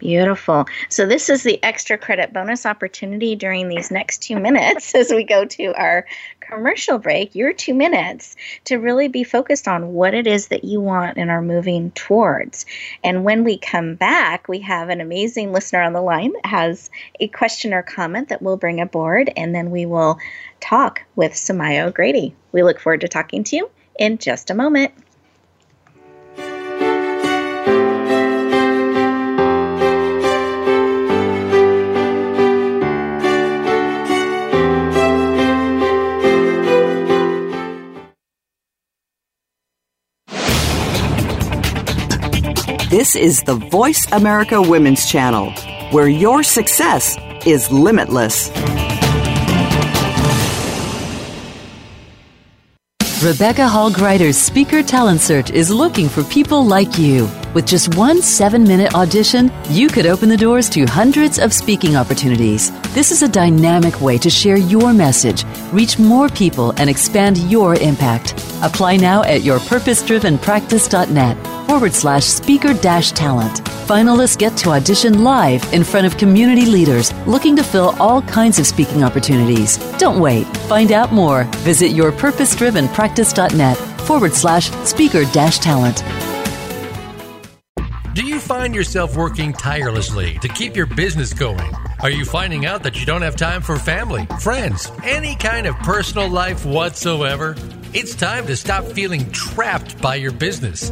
[0.04, 0.66] Beautiful.
[0.90, 5.24] So, this is the extra credit bonus opportunity during these next two minutes as we
[5.24, 6.06] go to our
[6.42, 7.36] commercial break.
[7.36, 8.36] Your two minutes
[8.66, 12.66] to really be focused on what it is that you want and are moving towards.
[13.02, 16.90] And when we come back, we have an amazing listener on the line that has
[17.22, 20.18] a question or comment that we'll bring aboard, and then we will
[20.60, 22.36] talk with Samaya O'Grady.
[22.52, 24.92] We look forward to talking to you in just a moment.
[42.94, 45.50] This is the Voice America Women's Channel,
[45.90, 48.50] where your success is limitless.
[53.24, 57.28] Rebecca Hall Gruyter's Speaker Talent Search is looking for people like you.
[57.56, 61.96] With just one seven minute audition, you could open the doors to hundreds of speaking
[61.96, 62.70] opportunities.
[62.94, 67.74] This is a dynamic way to share your message, reach more people, and expand your
[67.74, 68.34] impact.
[68.62, 73.62] Apply now at yourpurposedrivenpractice.net forward slash speaker dash talent.
[73.88, 78.60] Finalists get to audition live in front of community leaders looking to fill all kinds
[78.60, 79.78] of speaking opportunities.
[79.98, 80.46] Don't wait.
[80.70, 81.44] Find out more.
[81.64, 86.04] Visit yourpurposedrivenpractice.net forward slash speaker dash talent.
[88.14, 91.74] Do you find yourself working tirelessly to keep your business going?
[92.00, 95.76] Are you finding out that you don't have time for family, friends, any kind of
[95.80, 97.56] personal life whatsoever?
[97.94, 100.92] It's time to stop feeling trapped by your business.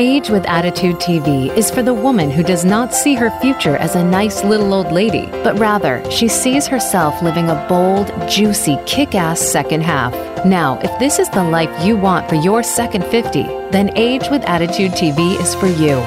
[0.00, 3.96] Age with Attitude TV is for the woman who does not see her future as
[3.96, 9.16] a nice little old lady, but rather she sees herself living a bold, juicy, kick
[9.16, 10.12] ass second half.
[10.44, 14.44] Now, if this is the life you want for your second 50, then Age with
[14.44, 16.06] Attitude TV is for you.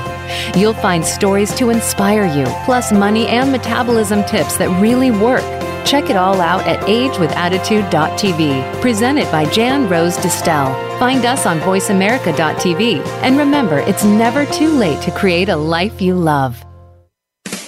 [0.58, 5.44] You'll find stories to inspire you, plus money and metabolism tips that really work.
[5.86, 11.00] Check it all out at agewithattitude.tv, presented by Jan Rose Distel.
[11.00, 13.06] Find us on voiceamerica.tv.
[13.24, 16.64] And remember, it's never too late to create a life you love.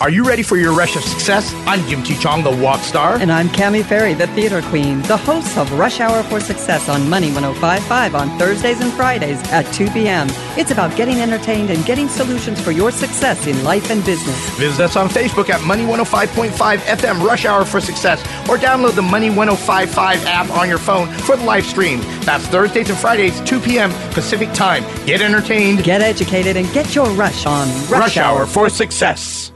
[0.01, 1.53] Are you ready for your rush of success?
[1.65, 2.17] I'm Jim T.
[2.17, 3.15] Chong, the walk star.
[3.15, 7.09] And I'm Cami Ferry, the theater queen, the host of Rush Hour for Success on
[7.09, 10.27] Money 1055 on Thursdays and Fridays at 2 p.m.
[10.57, 14.37] It's about getting entertained and getting solutions for your success in life and business.
[14.57, 19.01] Visit us on Facebook at Money 105.5 FM Rush Hour for Success or download the
[19.01, 22.01] Money 1055 app on your phone for the live stream.
[22.25, 23.91] That's Thursdays and Fridays, 2 p.m.
[24.11, 24.83] Pacific Time.
[25.05, 29.52] Get entertained, get educated, and get your rush on Rush, rush Hour for Success.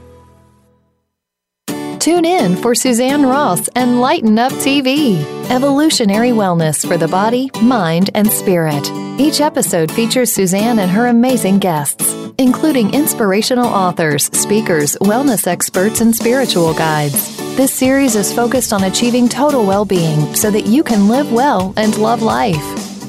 [1.98, 8.10] Tune in for Suzanne Ross and Lighten Up TV, evolutionary wellness for the body, mind,
[8.14, 8.88] and spirit.
[9.18, 12.14] Each episode features Suzanne and her amazing guests.
[12.40, 17.36] including inspirational authors, speakers, wellness experts, and spiritual guides.
[17.56, 21.74] This series is focused on achieving total well being so that you can live well
[21.76, 22.62] and love life.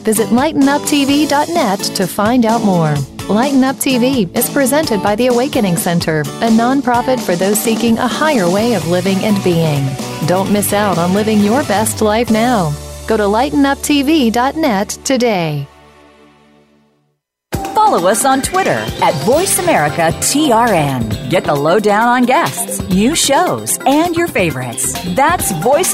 [0.03, 2.95] Visit lightenuptv.net to find out more.
[3.29, 8.07] Lighten Up TV is presented by the Awakening Center, a nonprofit for those seeking a
[8.07, 9.87] higher way of living and being.
[10.25, 12.73] Don't miss out on living your best life now.
[13.05, 15.67] Go to lightenuptv.net today.
[17.75, 21.29] Follow us on Twitter at VoiceAmericaTRN.
[21.29, 24.93] Get the lowdown on guests, new shows, and your favorites.
[25.13, 25.93] That's Voice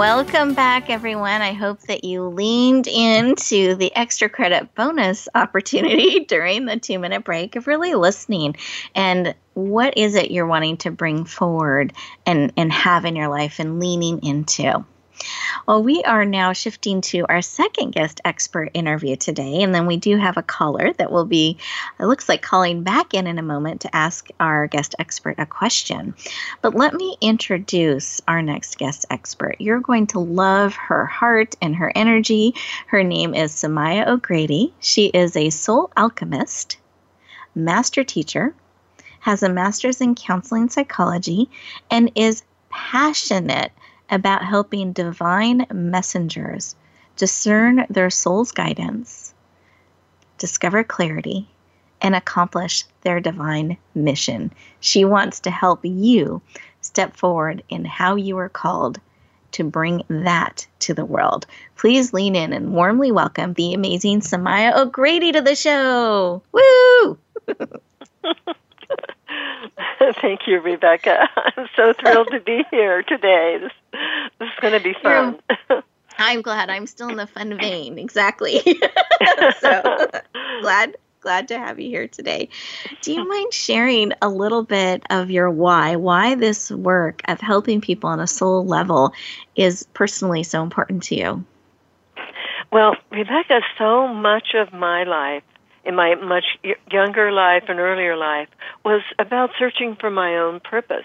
[0.00, 1.42] Welcome back, everyone.
[1.42, 7.22] I hope that you leaned into the extra credit bonus opportunity during the two minute
[7.22, 8.56] break of really listening.
[8.94, 11.92] And what is it you're wanting to bring forward
[12.24, 14.86] and, and have in your life and leaning into?
[15.66, 19.96] Well, we are now shifting to our second guest expert interview today, and then we
[19.96, 21.58] do have a caller that will be,
[21.98, 25.46] it looks like, calling back in in a moment to ask our guest expert a
[25.46, 26.14] question.
[26.62, 29.56] But let me introduce our next guest expert.
[29.58, 32.54] You're going to love her heart and her energy.
[32.86, 34.72] Her name is Samaya O'Grady.
[34.80, 36.78] She is a soul alchemist,
[37.54, 38.54] master teacher,
[39.20, 41.50] has a master's in counseling psychology,
[41.90, 43.70] and is passionate
[44.10, 46.74] about helping divine messengers
[47.16, 49.34] discern their soul's guidance,
[50.38, 51.48] discover clarity,
[52.00, 54.52] and accomplish their divine mission.
[54.80, 56.40] She wants to help you
[56.80, 59.00] step forward in how you are called
[59.52, 61.46] to bring that to the world.
[61.76, 66.42] Please lean in and warmly welcome the amazing Samaya O'Grady to the show.
[66.52, 67.18] Woo!
[70.20, 71.28] Thank you, Rebecca.
[71.56, 73.58] I'm so thrilled to be here today.
[73.60, 73.72] This,
[74.38, 75.40] this is going to be fun.
[76.18, 77.98] I'm glad I'm still in the fun vein.
[77.98, 78.60] Exactly.
[79.60, 80.10] so
[80.60, 82.48] glad glad to have you here today.
[83.02, 85.96] Do you mind sharing a little bit of your why?
[85.96, 89.12] Why this work of helping people on a soul level
[89.54, 91.44] is personally so important to you?
[92.72, 95.42] Well, Rebecca, so much of my life
[95.84, 96.44] in my much
[96.90, 98.48] younger life and earlier life
[98.84, 101.04] was about searching for my own purpose.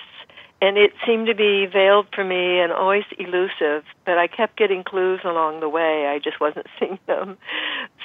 [0.62, 4.84] And it seemed to be veiled for me and always elusive, but I kept getting
[4.84, 6.08] clues along the way.
[6.08, 7.38] I just wasn't seeing them.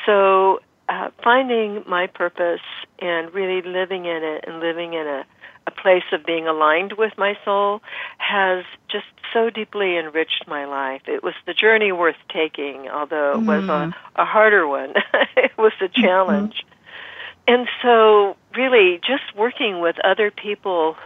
[0.07, 2.61] So, uh, finding my purpose
[2.99, 5.25] and really living in it and living in a,
[5.71, 7.83] a place of being aligned with my soul
[8.19, 11.03] has just so deeply enriched my life.
[11.07, 13.95] It was the journey worth taking, although it was a, mm.
[14.17, 14.95] a harder one.
[15.37, 16.03] it was a mm-hmm.
[16.03, 16.55] challenge.
[16.55, 17.55] Mm-hmm.
[17.55, 20.97] And so, really, just working with other people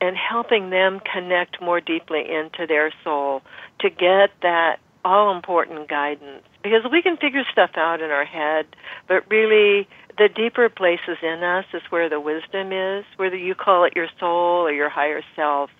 [0.00, 3.42] and helping them connect more deeply into their soul
[3.80, 6.42] to get that all important guidance.
[6.62, 8.66] Because we can figure stuff out in our head,
[9.06, 13.84] but really, the deeper places in us is where the wisdom is, whether you call
[13.84, 15.70] it your soul or your higher self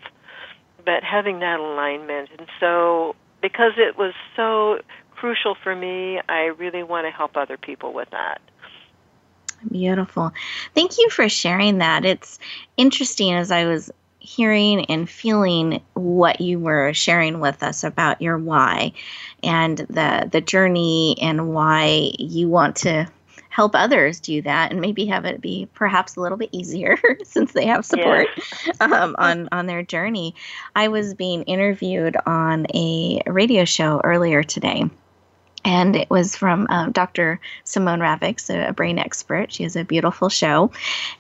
[0.85, 2.31] but having that alignment.
[2.39, 7.57] And so, because it was so crucial for me, I really want to help other
[7.57, 8.41] people with that.
[9.71, 10.33] Beautiful.
[10.75, 12.05] Thank you for sharing that.
[12.05, 12.39] It's
[12.77, 18.39] interesting as I was hearing and feeling what you were sharing with us about your
[18.39, 18.93] why
[19.43, 23.07] and the the journey and why you want to
[23.55, 27.53] help others do that and maybe have it be perhaps a little bit easier since
[27.53, 28.27] they have support
[28.67, 28.73] yeah.
[28.81, 30.35] um, on on their journey.
[30.75, 34.91] I was being interviewed on a radio show earlier today.
[35.65, 37.41] And it was from um, Dr.
[37.63, 39.53] Simone Ravicz, a, a brain expert.
[39.53, 40.73] She has a beautiful show.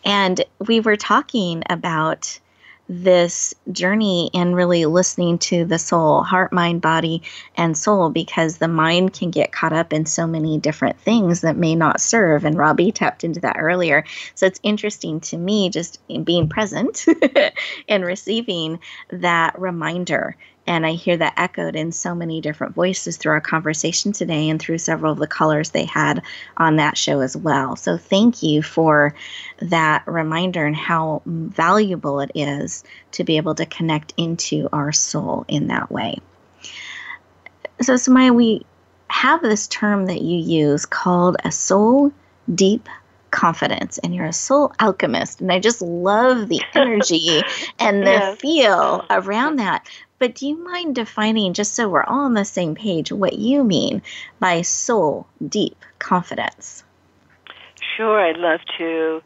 [0.04, 2.40] And we were talking about
[2.88, 7.22] this journey and really listening to the soul, heart, mind, body,
[7.56, 11.56] and soul, because the mind can get caught up in so many different things that
[11.56, 12.44] may not serve.
[12.44, 14.04] And Robbie tapped into that earlier.
[14.34, 17.06] So it's interesting to me just being present
[17.88, 18.80] and receiving
[19.10, 20.36] that reminder
[20.66, 24.60] and I hear that echoed in so many different voices through our conversation today and
[24.60, 26.22] through several of the colors they had
[26.56, 27.76] on that show as well.
[27.76, 29.14] So thank you for
[29.58, 35.44] that reminder and how valuable it is to be able to connect into our soul
[35.48, 36.18] in that way.
[37.80, 38.64] So, Samaya, we
[39.08, 42.12] have this term that you use called a soul
[42.52, 42.88] deep
[43.30, 47.42] confidence and you're a soul alchemist and i just love the energy
[47.80, 48.40] and the yes.
[48.40, 49.84] feel around that
[50.24, 53.62] but do you mind defining just so we're all on the same page what you
[53.62, 54.00] mean
[54.40, 56.82] by soul deep confidence?
[57.94, 59.22] Sure i'd love to.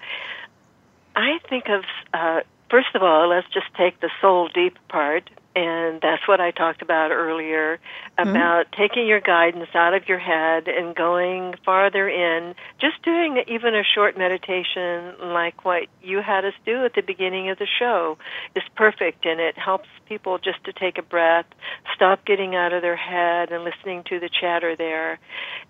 [1.15, 6.01] I think of uh, first of all let's just take the soul deep part and
[6.01, 7.81] that's what I talked about earlier
[8.17, 8.31] mm-hmm.
[8.31, 8.81] about mm-hmm.
[8.81, 12.55] taking your guidance out of your head and going farther in.
[12.81, 17.51] Just doing even a short meditation like what you had us do at the beginning
[17.51, 18.19] of the show
[18.55, 21.47] is perfect and it helps people just to take a breath,
[21.93, 25.19] stop getting out of their head and listening to the chatter there.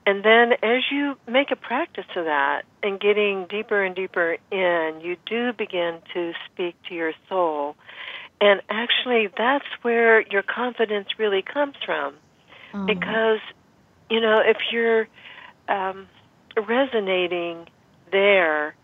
[0.05, 5.01] And then as you make a practice of that and getting deeper and deeper in,
[5.01, 7.75] you do begin to speak to your soul
[8.41, 12.15] and actually, that's where your confidence really comes from.
[12.73, 12.87] Mm.
[12.87, 13.41] Because,
[14.09, 15.09] you know, if you're
[15.69, 16.07] um,
[16.57, 17.67] resonating
[18.13, 18.75] there,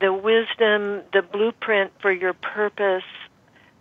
[0.00, 3.04] the wisdom, the blueprint for your purpose,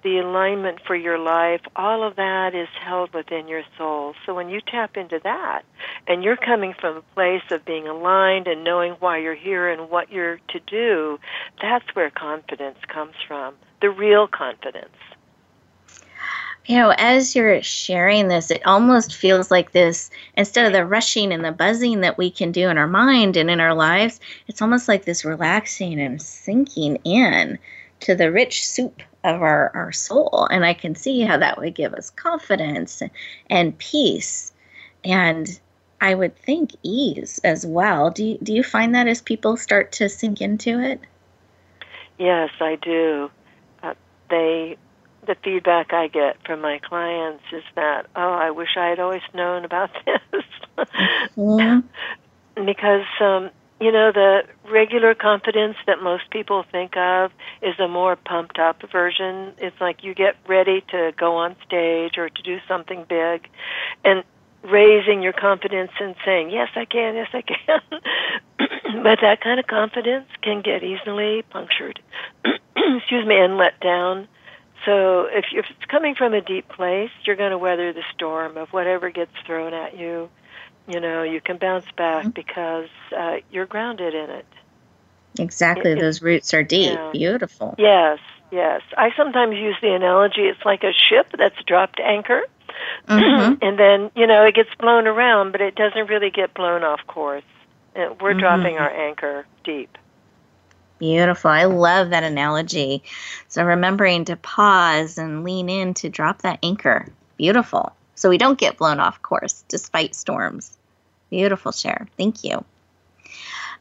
[0.03, 4.13] the alignment for your life, all of that is held within your soul.
[4.25, 5.63] So when you tap into that
[6.07, 9.89] and you're coming from a place of being aligned and knowing why you're here and
[9.89, 11.19] what you're to do,
[11.61, 14.95] that's where confidence comes from the real confidence.
[16.65, 21.33] You know, as you're sharing this, it almost feels like this instead of the rushing
[21.33, 24.61] and the buzzing that we can do in our mind and in our lives, it's
[24.61, 27.57] almost like this relaxing and sinking in
[28.01, 30.47] to the rich soup of our, our soul.
[30.49, 33.01] And I can see how that would give us confidence
[33.49, 34.51] and peace.
[35.03, 35.59] And
[35.99, 38.09] I would think ease as well.
[38.09, 40.99] Do you, do you find that as people start to sink into it?
[42.17, 43.29] Yes, I do
[44.31, 44.77] they
[45.27, 49.21] the feedback I get from my clients is that, oh, I wish I had always
[49.35, 50.43] known about this.
[51.37, 52.65] mm-hmm.
[52.65, 53.51] because, um,
[53.81, 57.31] you know, the regular confidence that most people think of
[57.63, 59.53] is a more pumped up version.
[59.57, 63.49] It's like you get ready to go on stage or to do something big.
[64.05, 64.23] And
[64.63, 67.81] raising your confidence and saying, yes, I can, yes, I can.
[69.03, 71.99] but that kind of confidence can get easily punctured,
[72.45, 74.27] excuse me, and let down.
[74.85, 78.57] So if, if it's coming from a deep place, you're going to weather the storm
[78.57, 80.29] of whatever gets thrown at you.
[80.87, 82.29] You know, you can bounce back mm-hmm.
[82.31, 84.45] because uh, you're grounded in it.
[85.39, 85.91] Exactly.
[85.91, 86.93] It, Those roots are deep.
[86.93, 87.11] Yeah.
[87.11, 87.75] Beautiful.
[87.77, 88.19] Yes,
[88.51, 88.81] yes.
[88.97, 92.41] I sometimes use the analogy it's like a ship that's dropped anchor.
[93.07, 93.55] Mm-hmm.
[93.61, 96.99] and then, you know, it gets blown around, but it doesn't really get blown off
[97.07, 97.43] course.
[97.95, 98.39] We're mm-hmm.
[98.39, 99.97] dropping our anchor deep.
[100.99, 101.49] Beautiful.
[101.49, 103.03] I love that analogy.
[103.47, 107.07] So remembering to pause and lean in to drop that anchor.
[107.37, 107.93] Beautiful.
[108.21, 110.77] So we don't get blown off course despite storms.
[111.31, 112.07] Beautiful share.
[112.17, 112.63] Thank you.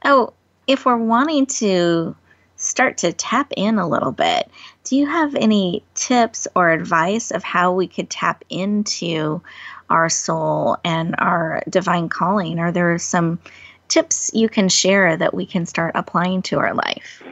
[0.03, 0.33] Oh,
[0.67, 2.17] if we're wanting to
[2.57, 4.51] start to tap in a little bit,
[4.85, 9.43] do you have any tips or advice of how we could tap into
[9.91, 12.59] our soul and our divine calling?
[12.59, 13.41] Are there some
[13.89, 17.23] tips you can share that we can start applying to our life?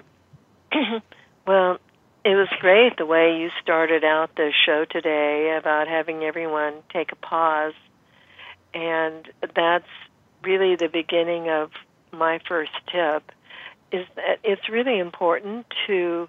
[1.46, 1.78] well,
[2.24, 7.12] it was great the way you started out the show today about having everyone take
[7.12, 7.74] a pause.
[8.74, 9.88] And that's
[10.42, 11.70] really the beginning of
[12.12, 13.30] my first tip
[13.92, 16.28] is that it's really important to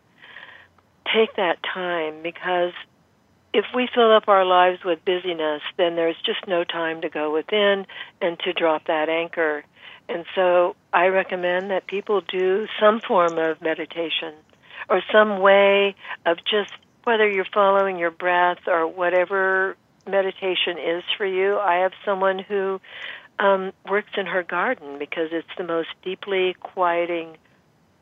[1.14, 2.74] take that time because
[3.54, 7.34] if we fill up our lives with busyness, then there's just no time to go
[7.34, 7.86] within
[8.22, 9.64] and to drop that anchor
[10.10, 14.34] and so I recommend that people do some form of meditation
[14.90, 16.74] or some way of just
[17.04, 19.78] whether you're following your breath or whatever
[20.08, 21.58] meditation is for you.
[21.58, 22.82] I have someone who
[23.40, 27.38] um, works in her garden because it's the most deeply quieting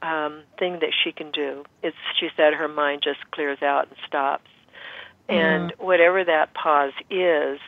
[0.02, 1.64] um, thing that she can do.
[1.84, 4.50] It's she said her mind just clears out and stops.
[5.30, 5.34] Mm-hmm.
[5.34, 7.60] And whatever that pause is,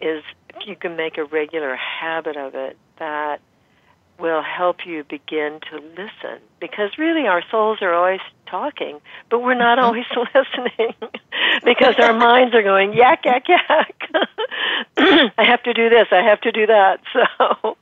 [0.00, 3.40] is if you can make a regular habit of it, that
[4.18, 6.40] will help you begin to listen.
[6.60, 8.20] Because really our souls are always
[8.52, 9.00] talking
[9.30, 9.86] but we're not mm-hmm.
[9.86, 10.04] always
[10.34, 10.94] listening
[11.64, 14.10] because our minds are going yak yak yak.
[15.38, 17.76] I have to do this i have to do that so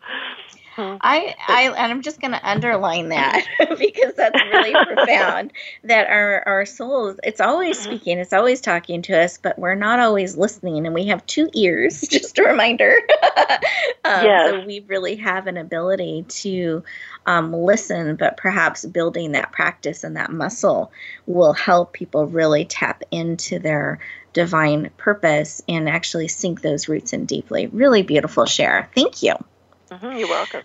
[0.78, 3.44] I, I and I'm just going to underline that
[3.78, 5.52] because that's really profound.
[5.84, 10.00] That our our souls, it's always speaking, it's always talking to us, but we're not
[10.00, 12.00] always listening, and we have two ears.
[12.10, 12.96] Just a reminder.
[14.04, 14.50] um, Yes.
[14.50, 16.82] So we really have an ability to
[17.26, 20.92] um, listen, but perhaps building that practice and that muscle
[21.26, 23.98] will help people really tap into their
[24.32, 27.66] divine purpose and actually sink those roots in deeply.
[27.66, 28.88] Really beautiful share.
[28.94, 29.34] Thank you.
[29.90, 30.62] Hmm you're welcome.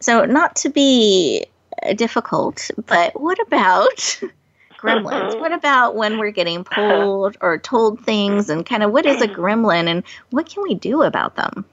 [0.00, 1.46] So, not to be
[1.82, 4.20] uh, difficult, but what about
[4.78, 5.38] gremlins?
[5.38, 9.28] what about when we're getting pulled or told things and kind of what is a
[9.28, 11.64] gremlin and what can we do about them?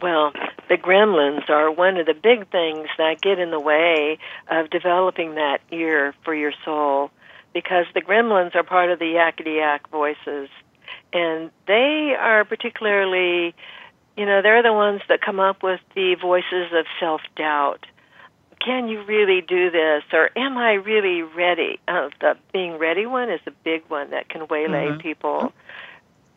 [0.00, 0.32] Well,
[0.68, 4.18] the gremlins are one of the big things that get in the way
[4.50, 7.10] of developing that ear for your soul
[7.52, 10.48] because the gremlins are part of the yakety yak voices.
[11.12, 13.54] And they are particularly,
[14.16, 17.86] you know, they're the ones that come up with the voices of self doubt.
[18.64, 20.02] Can you really do this?
[20.12, 21.78] Or am I really ready?
[21.88, 24.98] Uh, the being ready one is a big one that can waylay Mhm.
[25.00, 25.52] people.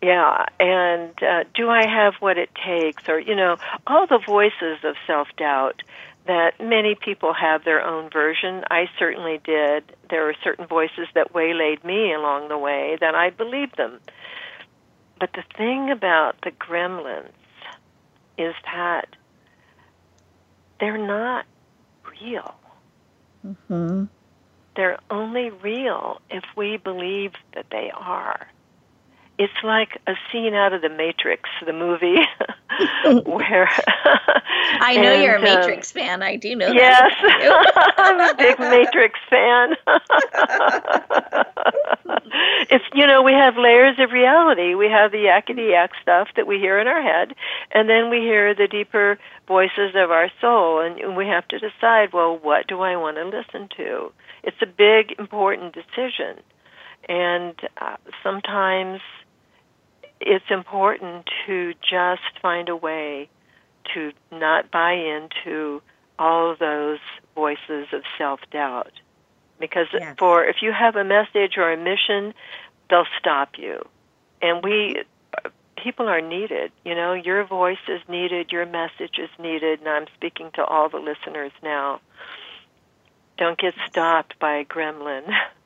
[0.02, 3.04] Yeah, and uh, do I have what it takes?
[3.08, 3.58] Or, you know,
[3.88, 5.82] all the voices of self doubt
[6.26, 8.64] that many people have their own version.
[8.72, 9.84] I certainly did.
[10.10, 14.00] There were certain voices that waylaid me along the way that I believed them.
[15.20, 17.32] But the thing about the gremlins
[18.38, 19.16] is that
[20.80, 21.46] they're not
[22.22, 22.56] real.
[23.46, 24.06] Mm-hmm.
[24.76, 28.48] They're only real if we believe that they are.
[29.40, 32.20] It's like a scene out of the Matrix, the movie,
[33.26, 33.70] where
[34.80, 36.22] I know you're a and, uh, Matrix fan.
[36.22, 36.76] I do know that.
[36.76, 37.94] Yes, that.
[37.98, 39.76] I'm a big Matrix fan.
[42.70, 44.76] it's you know we have layers of reality.
[44.76, 47.34] We have the yakety yak stuff that we hear in our head,
[47.72, 49.18] and then we hear the deeper
[49.48, 52.14] voices of our soul, and we have to decide.
[52.14, 54.12] Well, what do I want to listen to?
[54.44, 56.38] It's a big, important decision,
[57.08, 59.02] and uh, sometimes
[60.26, 63.30] it's important to just find a way
[63.94, 65.82] to not buy into
[66.18, 67.00] all those
[67.36, 68.92] voices of self doubt.
[69.60, 72.34] Because for if you have a message or a mission,
[72.90, 73.88] they'll stop you.
[74.42, 75.04] And we
[75.82, 76.72] people are needed.
[76.84, 80.90] You know, your voice is needed, your message is needed, and I'm speaking to all
[80.90, 82.02] the listeners now.
[83.38, 85.24] Don't get stopped by a gremlin.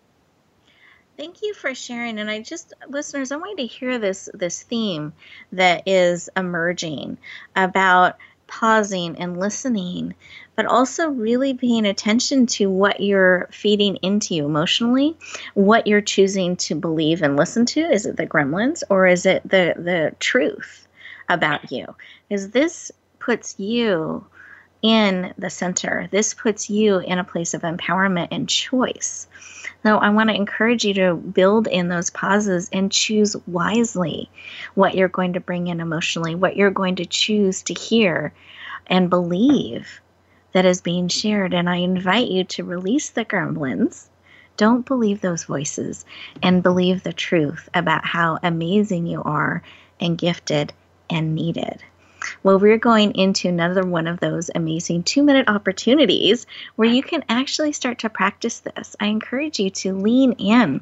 [1.18, 2.20] Thank you for sharing.
[2.20, 5.14] And I just, listeners, I want you to hear this this theme
[5.52, 7.18] that is emerging
[7.56, 10.14] about pausing and listening,
[10.56, 15.18] but also really paying attention to what you're feeding into you emotionally,
[15.56, 17.82] what you're choosing to believe and listen to.
[17.82, 20.88] Is it the gremlins or is it the the truth
[21.30, 21.88] about you?
[22.30, 24.26] Because this puts you
[24.82, 26.08] in the center.
[26.12, 29.28] This puts you in a place of empowerment and choice.
[29.84, 34.30] So I want to encourage you to build in those pauses and choose wisely
[34.76, 38.34] what you're going to bring in emotionally, what you're going to choose to hear
[38.88, 40.02] and believe
[40.54, 41.54] that is being shared.
[41.54, 44.08] And I invite you to release the gremlins.
[44.58, 46.06] Don't believe those voices
[46.42, 49.62] and believe the truth about how amazing you are
[50.00, 50.74] and gifted
[51.10, 51.84] and needed.
[52.44, 57.24] Well, we're going into another one of those amazing two minute opportunities where you can
[57.30, 58.96] actually start to practice this.
[59.00, 60.82] I encourage you to lean in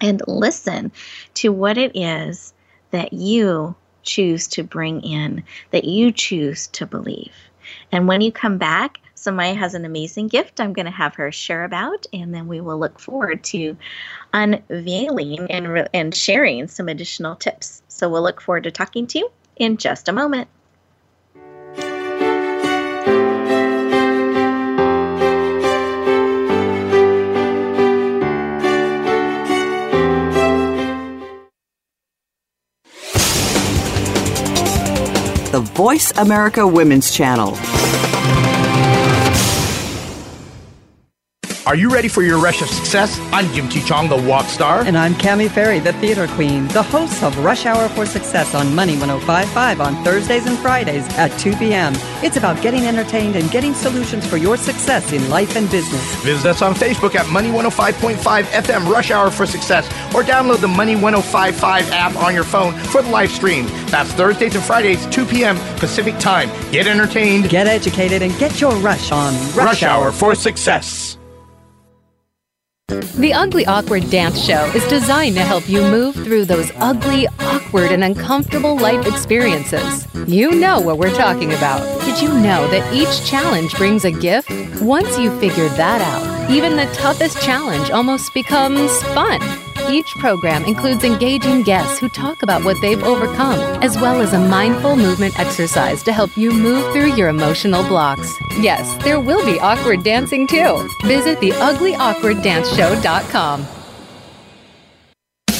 [0.00, 0.92] and listen
[1.34, 2.52] to what it is
[2.90, 7.34] that you choose to bring in, that you choose to believe.
[7.92, 11.30] And when you come back, Samaya has an amazing gift I'm going to have her
[11.30, 13.76] share about, and then we will look forward to
[14.32, 17.82] unveiling and, re- and sharing some additional tips.
[17.88, 20.48] So we'll look forward to talking to you in just a moment.
[35.60, 37.79] Voice America Women's Channel.
[41.70, 43.20] Are you ready for your rush of success?
[43.30, 43.80] I'm Jim T.
[43.80, 44.80] Chong, the walk star.
[44.80, 48.74] And I'm Cami Ferry, the theater queen, the host of Rush Hour for Success on
[48.74, 51.92] Money 1055 on Thursdays and Fridays at 2 p.m.
[52.24, 56.02] It's about getting entertained and getting solutions for your success in life and business.
[56.24, 60.66] Visit us on Facebook at Money 105.5 FM Rush Hour for Success or download the
[60.66, 63.66] Money 1055 app on your phone for the live stream.
[63.86, 65.56] That's Thursdays and Fridays, 2 p.m.
[65.78, 66.48] Pacific Time.
[66.72, 71.19] Get entertained, get educated, and get your rush on Rush, Hour for Success.
[72.90, 77.92] The Ugly Awkward Dance Show is designed to help you move through those ugly, awkward,
[77.92, 80.08] and uncomfortable life experiences.
[80.26, 81.80] You know what we're talking about.
[82.04, 84.50] Did you know that each challenge brings a gift?
[84.82, 89.40] Once you figure that out, even the toughest challenge almost becomes fun.
[89.90, 94.38] Each program includes engaging guests who talk about what they've overcome, as well as a
[94.38, 98.32] mindful movement exercise to help you move through your emotional blocks.
[98.60, 100.88] Yes, there will be awkward dancing too.
[101.02, 103.66] Visit the theuglyawkwarddanceshow.com.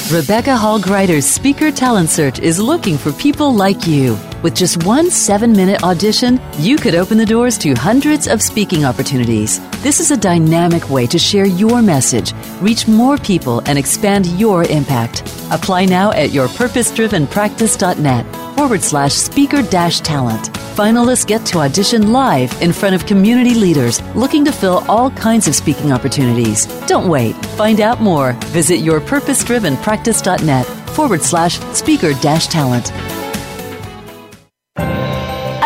[0.09, 4.17] Rebecca Hall Gruyter's Speaker Talent Search is looking for people like you.
[4.43, 8.85] With just one seven minute audition, you could open the doors to hundreds of speaking
[8.85, 9.59] opportunities.
[9.83, 14.63] This is a dynamic way to share your message, reach more people, and expand your
[14.63, 15.21] impact.
[15.51, 20.49] Apply now at yourpurposedrivenpractice.net forward slash speaker dash talent.
[20.75, 25.47] Finalists get to audition live in front of community leaders looking to fill all kinds
[25.47, 26.65] of speaking opportunities.
[26.87, 27.35] Don't wait.
[27.57, 28.33] Find out more.
[28.47, 30.65] Visit yourpurposedrivenpractice.net
[30.95, 32.91] forward slash speaker dash talent.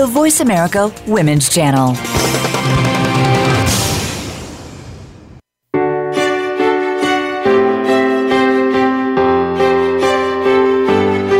[0.00, 1.94] The Voice America Women's Channel.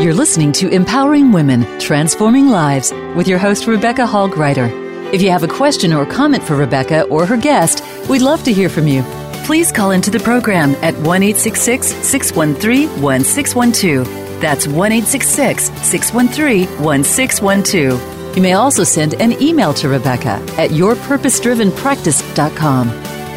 [0.03, 4.69] You're listening to Empowering Women, Transforming Lives with your host, Rebecca Hall Gruyter.
[5.11, 8.53] If you have a question or comment for Rebecca or her guest, we'd love to
[8.53, 9.03] hear from you.
[9.47, 14.07] Please call into the program at 1 613 1612.
[14.43, 18.20] That's 1 613 1612.
[18.37, 22.89] You may also send an email to Rebecca at yourpurposedrivenpractice.com.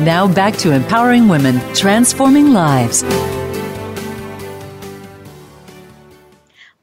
[0.06, 3.04] Now back to empowering women, transforming lives.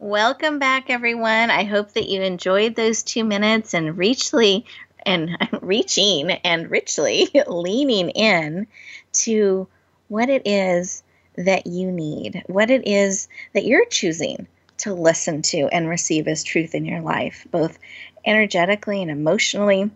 [0.01, 1.51] Welcome back, everyone.
[1.51, 4.67] I hope that you enjoyed those two minutes and richly
[5.07, 8.67] and reaching and richly leaning in
[9.13, 9.69] to
[10.09, 11.05] what it is
[11.37, 14.49] that you need, what it is that you're choosing
[14.81, 17.79] to listen to and receive as truth in your life, both
[18.25, 19.91] energetically and emotionally,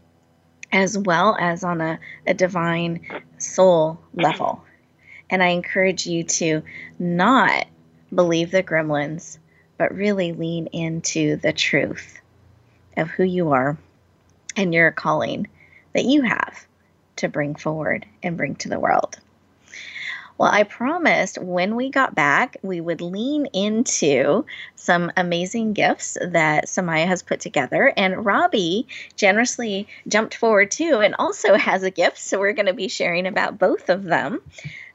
[0.73, 3.01] as well as on a, a divine
[3.39, 4.63] soul level.
[5.31, 6.63] And I encourage you to
[6.99, 7.67] not
[8.15, 9.39] believe the gremlins
[9.77, 12.21] but really lean into the truth
[12.97, 13.77] of who you are
[14.57, 15.49] and your calling
[15.95, 16.67] that you have
[17.17, 19.19] to bring forward and bring to the world.
[20.37, 26.67] Well, I promised when we got back, we would lean into some amazing gifts that
[26.67, 27.93] Samaya has put together.
[27.97, 32.19] And Robbie generously jumped forward too and also has a gift.
[32.19, 34.41] So we're going to be sharing about both of them.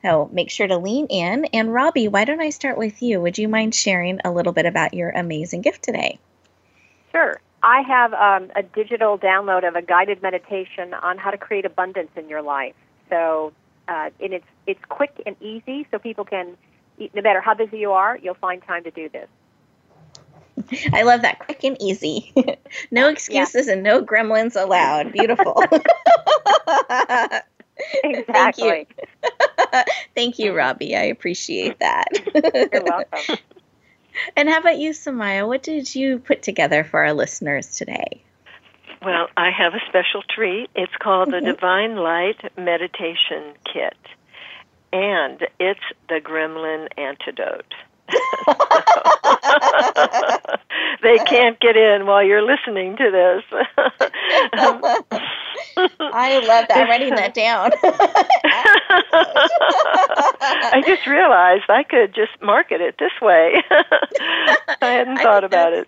[0.01, 1.45] So make sure to lean in.
[1.45, 3.21] And Robbie, why don't I start with you?
[3.21, 6.19] Would you mind sharing a little bit about your amazing gift today?
[7.11, 7.39] Sure.
[7.61, 12.11] I have um, a digital download of a guided meditation on how to create abundance
[12.15, 12.75] in your life.
[13.09, 13.51] So,
[13.89, 16.55] uh, and it's it's quick and easy, so people can,
[16.99, 19.27] no matter how busy you are, you'll find time to do this.
[20.93, 22.33] I love that quick and easy.
[22.91, 23.73] no excuses yeah.
[23.73, 25.11] and no gremlins allowed.
[25.13, 25.63] Beautiful.
[28.03, 28.23] exactly.
[28.33, 29.83] Thank you.
[30.15, 30.95] Thank you, Robbie.
[30.95, 32.07] I appreciate that.
[32.73, 33.37] You're welcome.
[34.35, 35.47] And how about you, Samaya?
[35.47, 38.21] What did you put together for our listeners today?
[39.01, 40.69] Well, I have a special treat.
[40.75, 43.97] It's called the Divine Light Meditation Kit,
[44.91, 47.73] and it's the Gremlin Antidote.
[51.03, 53.43] they can't get in while you're listening to this.
[55.99, 56.71] I love that.
[56.71, 57.71] I'm writing that down.
[60.73, 63.61] I just realized I could just market it this way.
[63.71, 65.87] I hadn't thought I about it.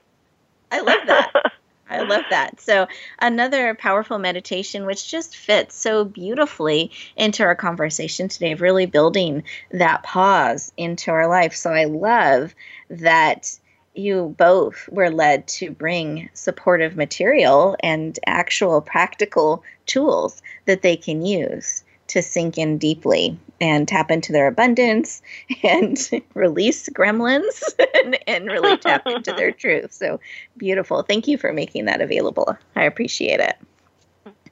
[0.72, 1.52] I love that.
[1.92, 2.62] I love that.
[2.62, 2.88] So,
[3.20, 9.44] another powerful meditation, which just fits so beautifully into our conversation today, of really building
[9.72, 11.54] that pause into our life.
[11.54, 12.56] So, I love
[12.90, 13.60] that
[13.94, 21.26] you both were led to bring supportive material and actual practical tools that they can
[21.26, 25.22] use to sink in deeply and tap into their abundance
[25.64, 25.98] and
[26.34, 27.64] release gremlins
[28.04, 29.94] and, and really tap into their truth.
[29.94, 30.20] So
[30.58, 31.04] beautiful.
[31.04, 32.58] Thank you for making that available.
[32.76, 33.56] I appreciate it.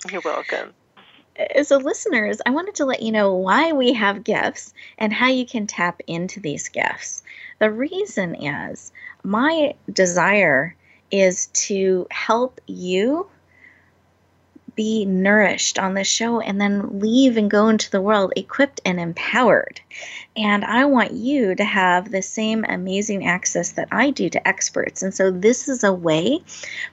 [0.09, 0.73] You're welcome.
[1.37, 5.27] Uh, so listeners, I wanted to let you know why we have gifts and how
[5.27, 7.23] you can tap into these gifts.
[7.59, 8.93] The reason is
[9.23, 10.75] my desire
[11.11, 13.27] is to help you
[14.79, 18.97] be nourished on this show and then leave and go into the world equipped and
[18.97, 19.81] empowered.
[20.37, 25.03] And I want you to have the same amazing access that I do to experts.
[25.03, 26.45] And so this is a way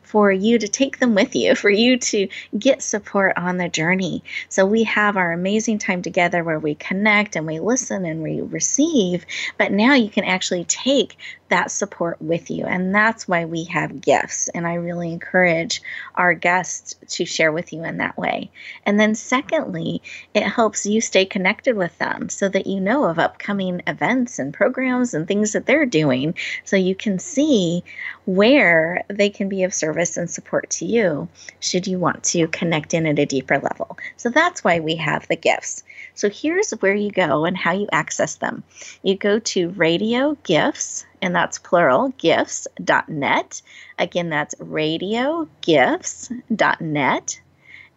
[0.06, 4.22] for you to take them with you, for you to get support on the journey.
[4.48, 8.40] So we have our amazing time together where we connect and we listen and we
[8.40, 9.26] receive.
[9.58, 11.16] But now you can actually take
[11.48, 12.64] that support with you.
[12.66, 14.48] And that's why we have gifts.
[14.48, 15.82] And I really encourage
[16.14, 18.50] our guests to share with you in that way.
[18.84, 20.02] And then, secondly,
[20.34, 24.52] it helps you stay connected with them so that you know of upcoming events and
[24.52, 26.34] programs and things that they're doing
[26.64, 27.84] so you can see
[28.24, 31.28] where they can be of service and support to you
[31.60, 33.96] should you want to connect in at a deeper level.
[34.16, 35.82] So that's why we have the gifts.
[36.14, 38.62] So here's where you go and how you access them.
[39.02, 43.62] You go to radio gifts, and that's plural, gifts.net.
[43.98, 47.40] Again, that's radiogifts.net.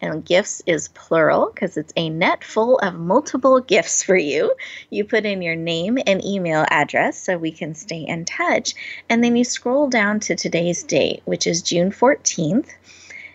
[0.00, 4.54] And gifts is plural because it's a net full of multiple gifts for you.
[4.88, 8.74] You put in your name and email address so we can stay in touch.
[9.08, 12.70] And then you scroll down to today's date, which is June 14th,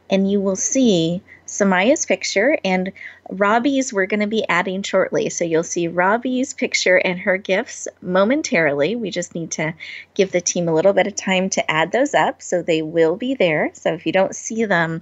[0.10, 2.92] and you will see Samaya's picture and
[3.30, 5.30] Robbie's we're going to be adding shortly.
[5.30, 8.96] So you'll see Robbie's picture and her gifts momentarily.
[8.96, 9.74] We just need to
[10.14, 12.42] give the team a little bit of time to add those up.
[12.42, 13.72] So they will be there.
[13.74, 15.02] So if you don't see them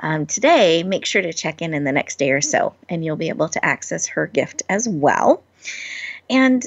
[0.00, 3.16] um, today, make sure to check in in the next day or so and you'll
[3.16, 5.42] be able to access her gift as well.
[6.28, 6.66] And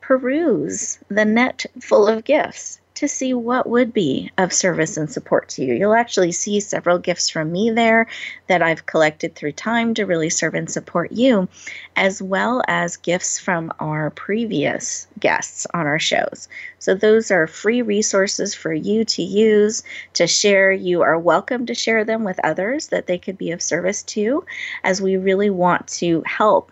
[0.00, 5.48] peruse the net full of gifts to see what would be of service and support
[5.48, 5.74] to you.
[5.74, 8.06] You'll actually see several gifts from me there
[8.48, 11.48] that I've collected through time to really serve and support you,
[11.96, 16.48] as well as gifts from our previous guests on our shows.
[16.78, 19.82] So, those are free resources for you to use,
[20.14, 20.72] to share.
[20.72, 24.44] You are welcome to share them with others that they could be of service to,
[24.84, 26.70] as we really want to help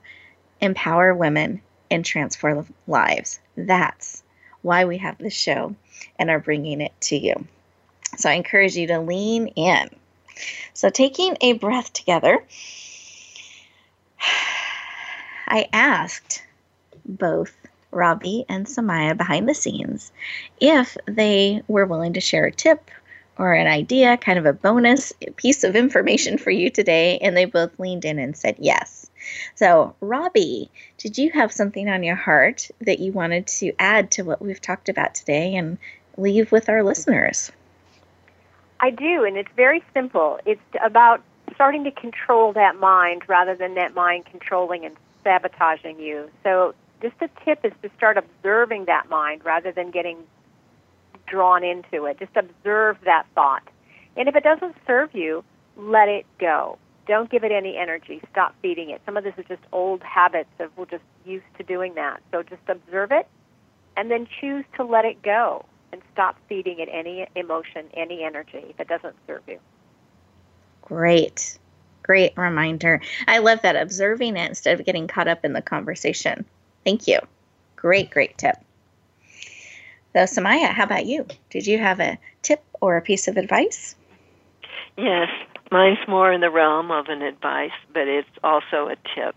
[0.61, 3.41] empower women and transform lives.
[3.57, 4.23] That's
[4.63, 5.75] why we have this show
[6.19, 7.35] and are bringing it to you.
[8.17, 9.91] So I encourage you to lean in.
[10.73, 12.43] So, taking a breath together,
[15.47, 16.43] I asked
[17.05, 17.55] both
[17.91, 20.13] Robbie and Samaya behind the scenes
[20.61, 22.91] if they were willing to share a tip
[23.37, 27.47] or an idea, kind of a bonus piece of information for you today, and they
[27.47, 29.00] both leaned in and said yes.
[29.55, 34.23] So, Robbie, did you have something on your heart that you wanted to add to
[34.23, 35.79] what we've talked about today and
[36.17, 37.53] leave with our listeners?
[38.81, 40.41] I do, and it's very simple.
[40.47, 41.23] It's about
[41.55, 46.31] starting to control that mind rather than that mind controlling and sabotaging you.
[46.43, 50.19] So, just a tip is to start observing that mind rather than getting
[51.27, 52.19] drawn into it.
[52.19, 53.63] Just observe that thought.
[54.17, 55.45] And if it doesn't serve you,
[55.77, 56.79] let it go.
[57.07, 58.21] Don't give it any energy.
[58.31, 59.01] Stop feeding it.
[59.05, 62.23] Some of this is just old habits of we're just used to doing that.
[62.31, 63.27] So just observe it
[63.97, 68.75] and then choose to let it go and stop feeding it any emotion, any energy
[68.79, 69.59] that doesn't serve you.
[70.83, 71.59] Great.
[72.03, 73.01] Great reminder.
[73.29, 76.45] I love that observing it instead of getting caught up in the conversation.
[76.85, 77.19] Thank you.
[77.77, 78.57] Great, great tip.
[80.13, 81.27] So, Samaya, how about you?
[81.51, 83.95] Did you have a tip or a piece of advice?
[84.97, 85.29] Yes,
[85.71, 89.37] mine's more in the realm of an advice, but it's also a tip.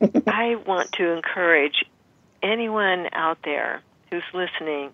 [0.26, 1.84] I want to encourage
[2.42, 4.92] anyone out there who's listening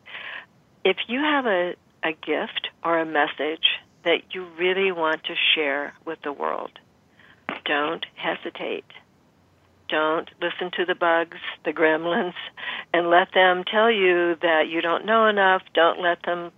[0.84, 3.64] if you have a, a gift or a message
[4.04, 6.70] that you really want to share with the world,
[7.64, 8.84] don't hesitate.
[9.88, 12.34] Don't listen to the bugs, the gremlins,
[12.92, 15.62] and let them tell you that you don't know enough.
[15.74, 16.52] Don't let them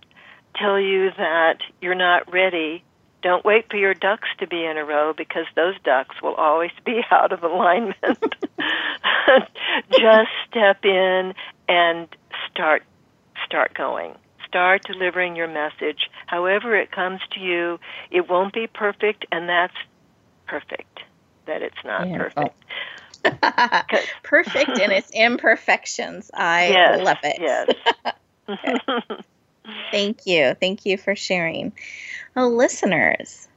[0.55, 2.83] tell you that you're not ready.
[3.21, 6.71] Don't wait for your ducks to be in a row because those ducks will always
[6.85, 7.97] be out of alignment.
[9.91, 11.33] Just step in
[11.67, 12.07] and
[12.51, 12.83] start
[13.45, 14.15] start going.
[14.47, 16.09] Start delivering your message.
[16.25, 19.73] However it comes to you, it won't be perfect, and that's
[20.47, 20.99] perfect
[21.45, 22.17] that it's not yeah.
[22.17, 22.55] perfect.
[23.23, 24.01] Oh.
[24.23, 26.31] perfect in its imperfections.
[26.33, 27.75] I yes, love it.
[28.47, 29.23] Yes.
[29.91, 30.55] Thank you.
[30.59, 31.73] Thank you for sharing.
[32.35, 33.47] Well, listeners,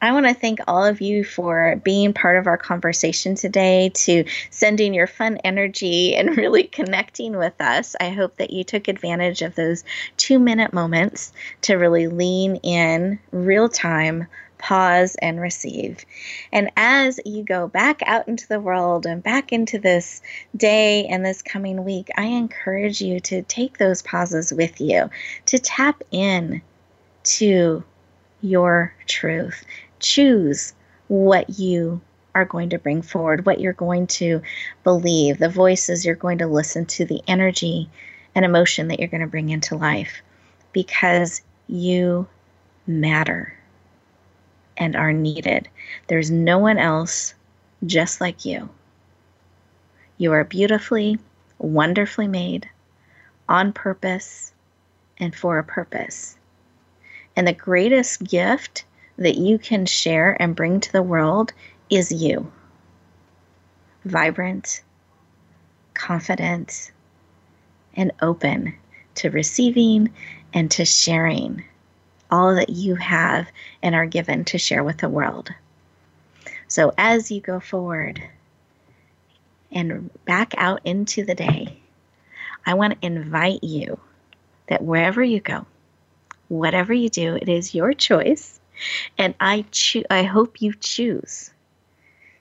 [0.00, 4.24] I want to thank all of you for being part of our conversation today, to
[4.50, 7.94] sending your fun energy and really connecting with us.
[8.00, 9.84] I hope that you took advantage of those
[10.16, 11.32] two minute moments
[11.62, 14.26] to really lean in real time
[14.62, 16.06] pause and receive.
[16.52, 20.22] And as you go back out into the world and back into this
[20.56, 25.10] day and this coming week, I encourage you to take those pauses with you,
[25.46, 26.62] to tap in
[27.24, 27.82] to
[28.40, 29.64] your truth.
[29.98, 30.74] Choose
[31.08, 32.00] what you
[32.34, 34.42] are going to bring forward, what you're going to
[34.84, 37.90] believe, the voices you're going to listen to, the energy
[38.34, 40.22] and emotion that you're going to bring into life
[40.72, 42.26] because you
[42.86, 43.54] matter
[44.76, 45.68] and are needed.
[46.08, 47.34] There's no one else
[47.84, 48.68] just like you.
[50.18, 51.18] You are beautifully,
[51.58, 52.68] wonderfully made,
[53.48, 54.52] on purpose,
[55.18, 56.36] and for a purpose.
[57.36, 58.84] And the greatest gift
[59.16, 61.52] that you can share and bring to the world
[61.90, 62.50] is you.
[64.04, 64.82] Vibrant,
[65.94, 66.92] confident,
[67.94, 68.74] and open
[69.16, 70.12] to receiving
[70.54, 71.64] and to sharing
[72.32, 73.46] all that you have
[73.82, 75.50] and are given to share with the world.
[76.66, 78.22] So as you go forward
[79.70, 81.76] and back out into the day,
[82.64, 84.00] I want to invite you
[84.68, 85.66] that wherever you go,
[86.48, 88.58] whatever you do, it is your choice.
[89.18, 91.50] And I cho- I hope you choose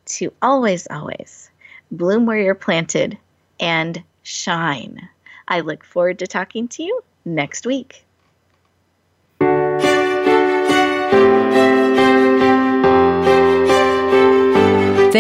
[0.06, 1.52] to always, always
[1.92, 3.18] bloom where you're planted
[3.60, 5.10] and shine.
[5.48, 8.06] I look forward to talking to you next week.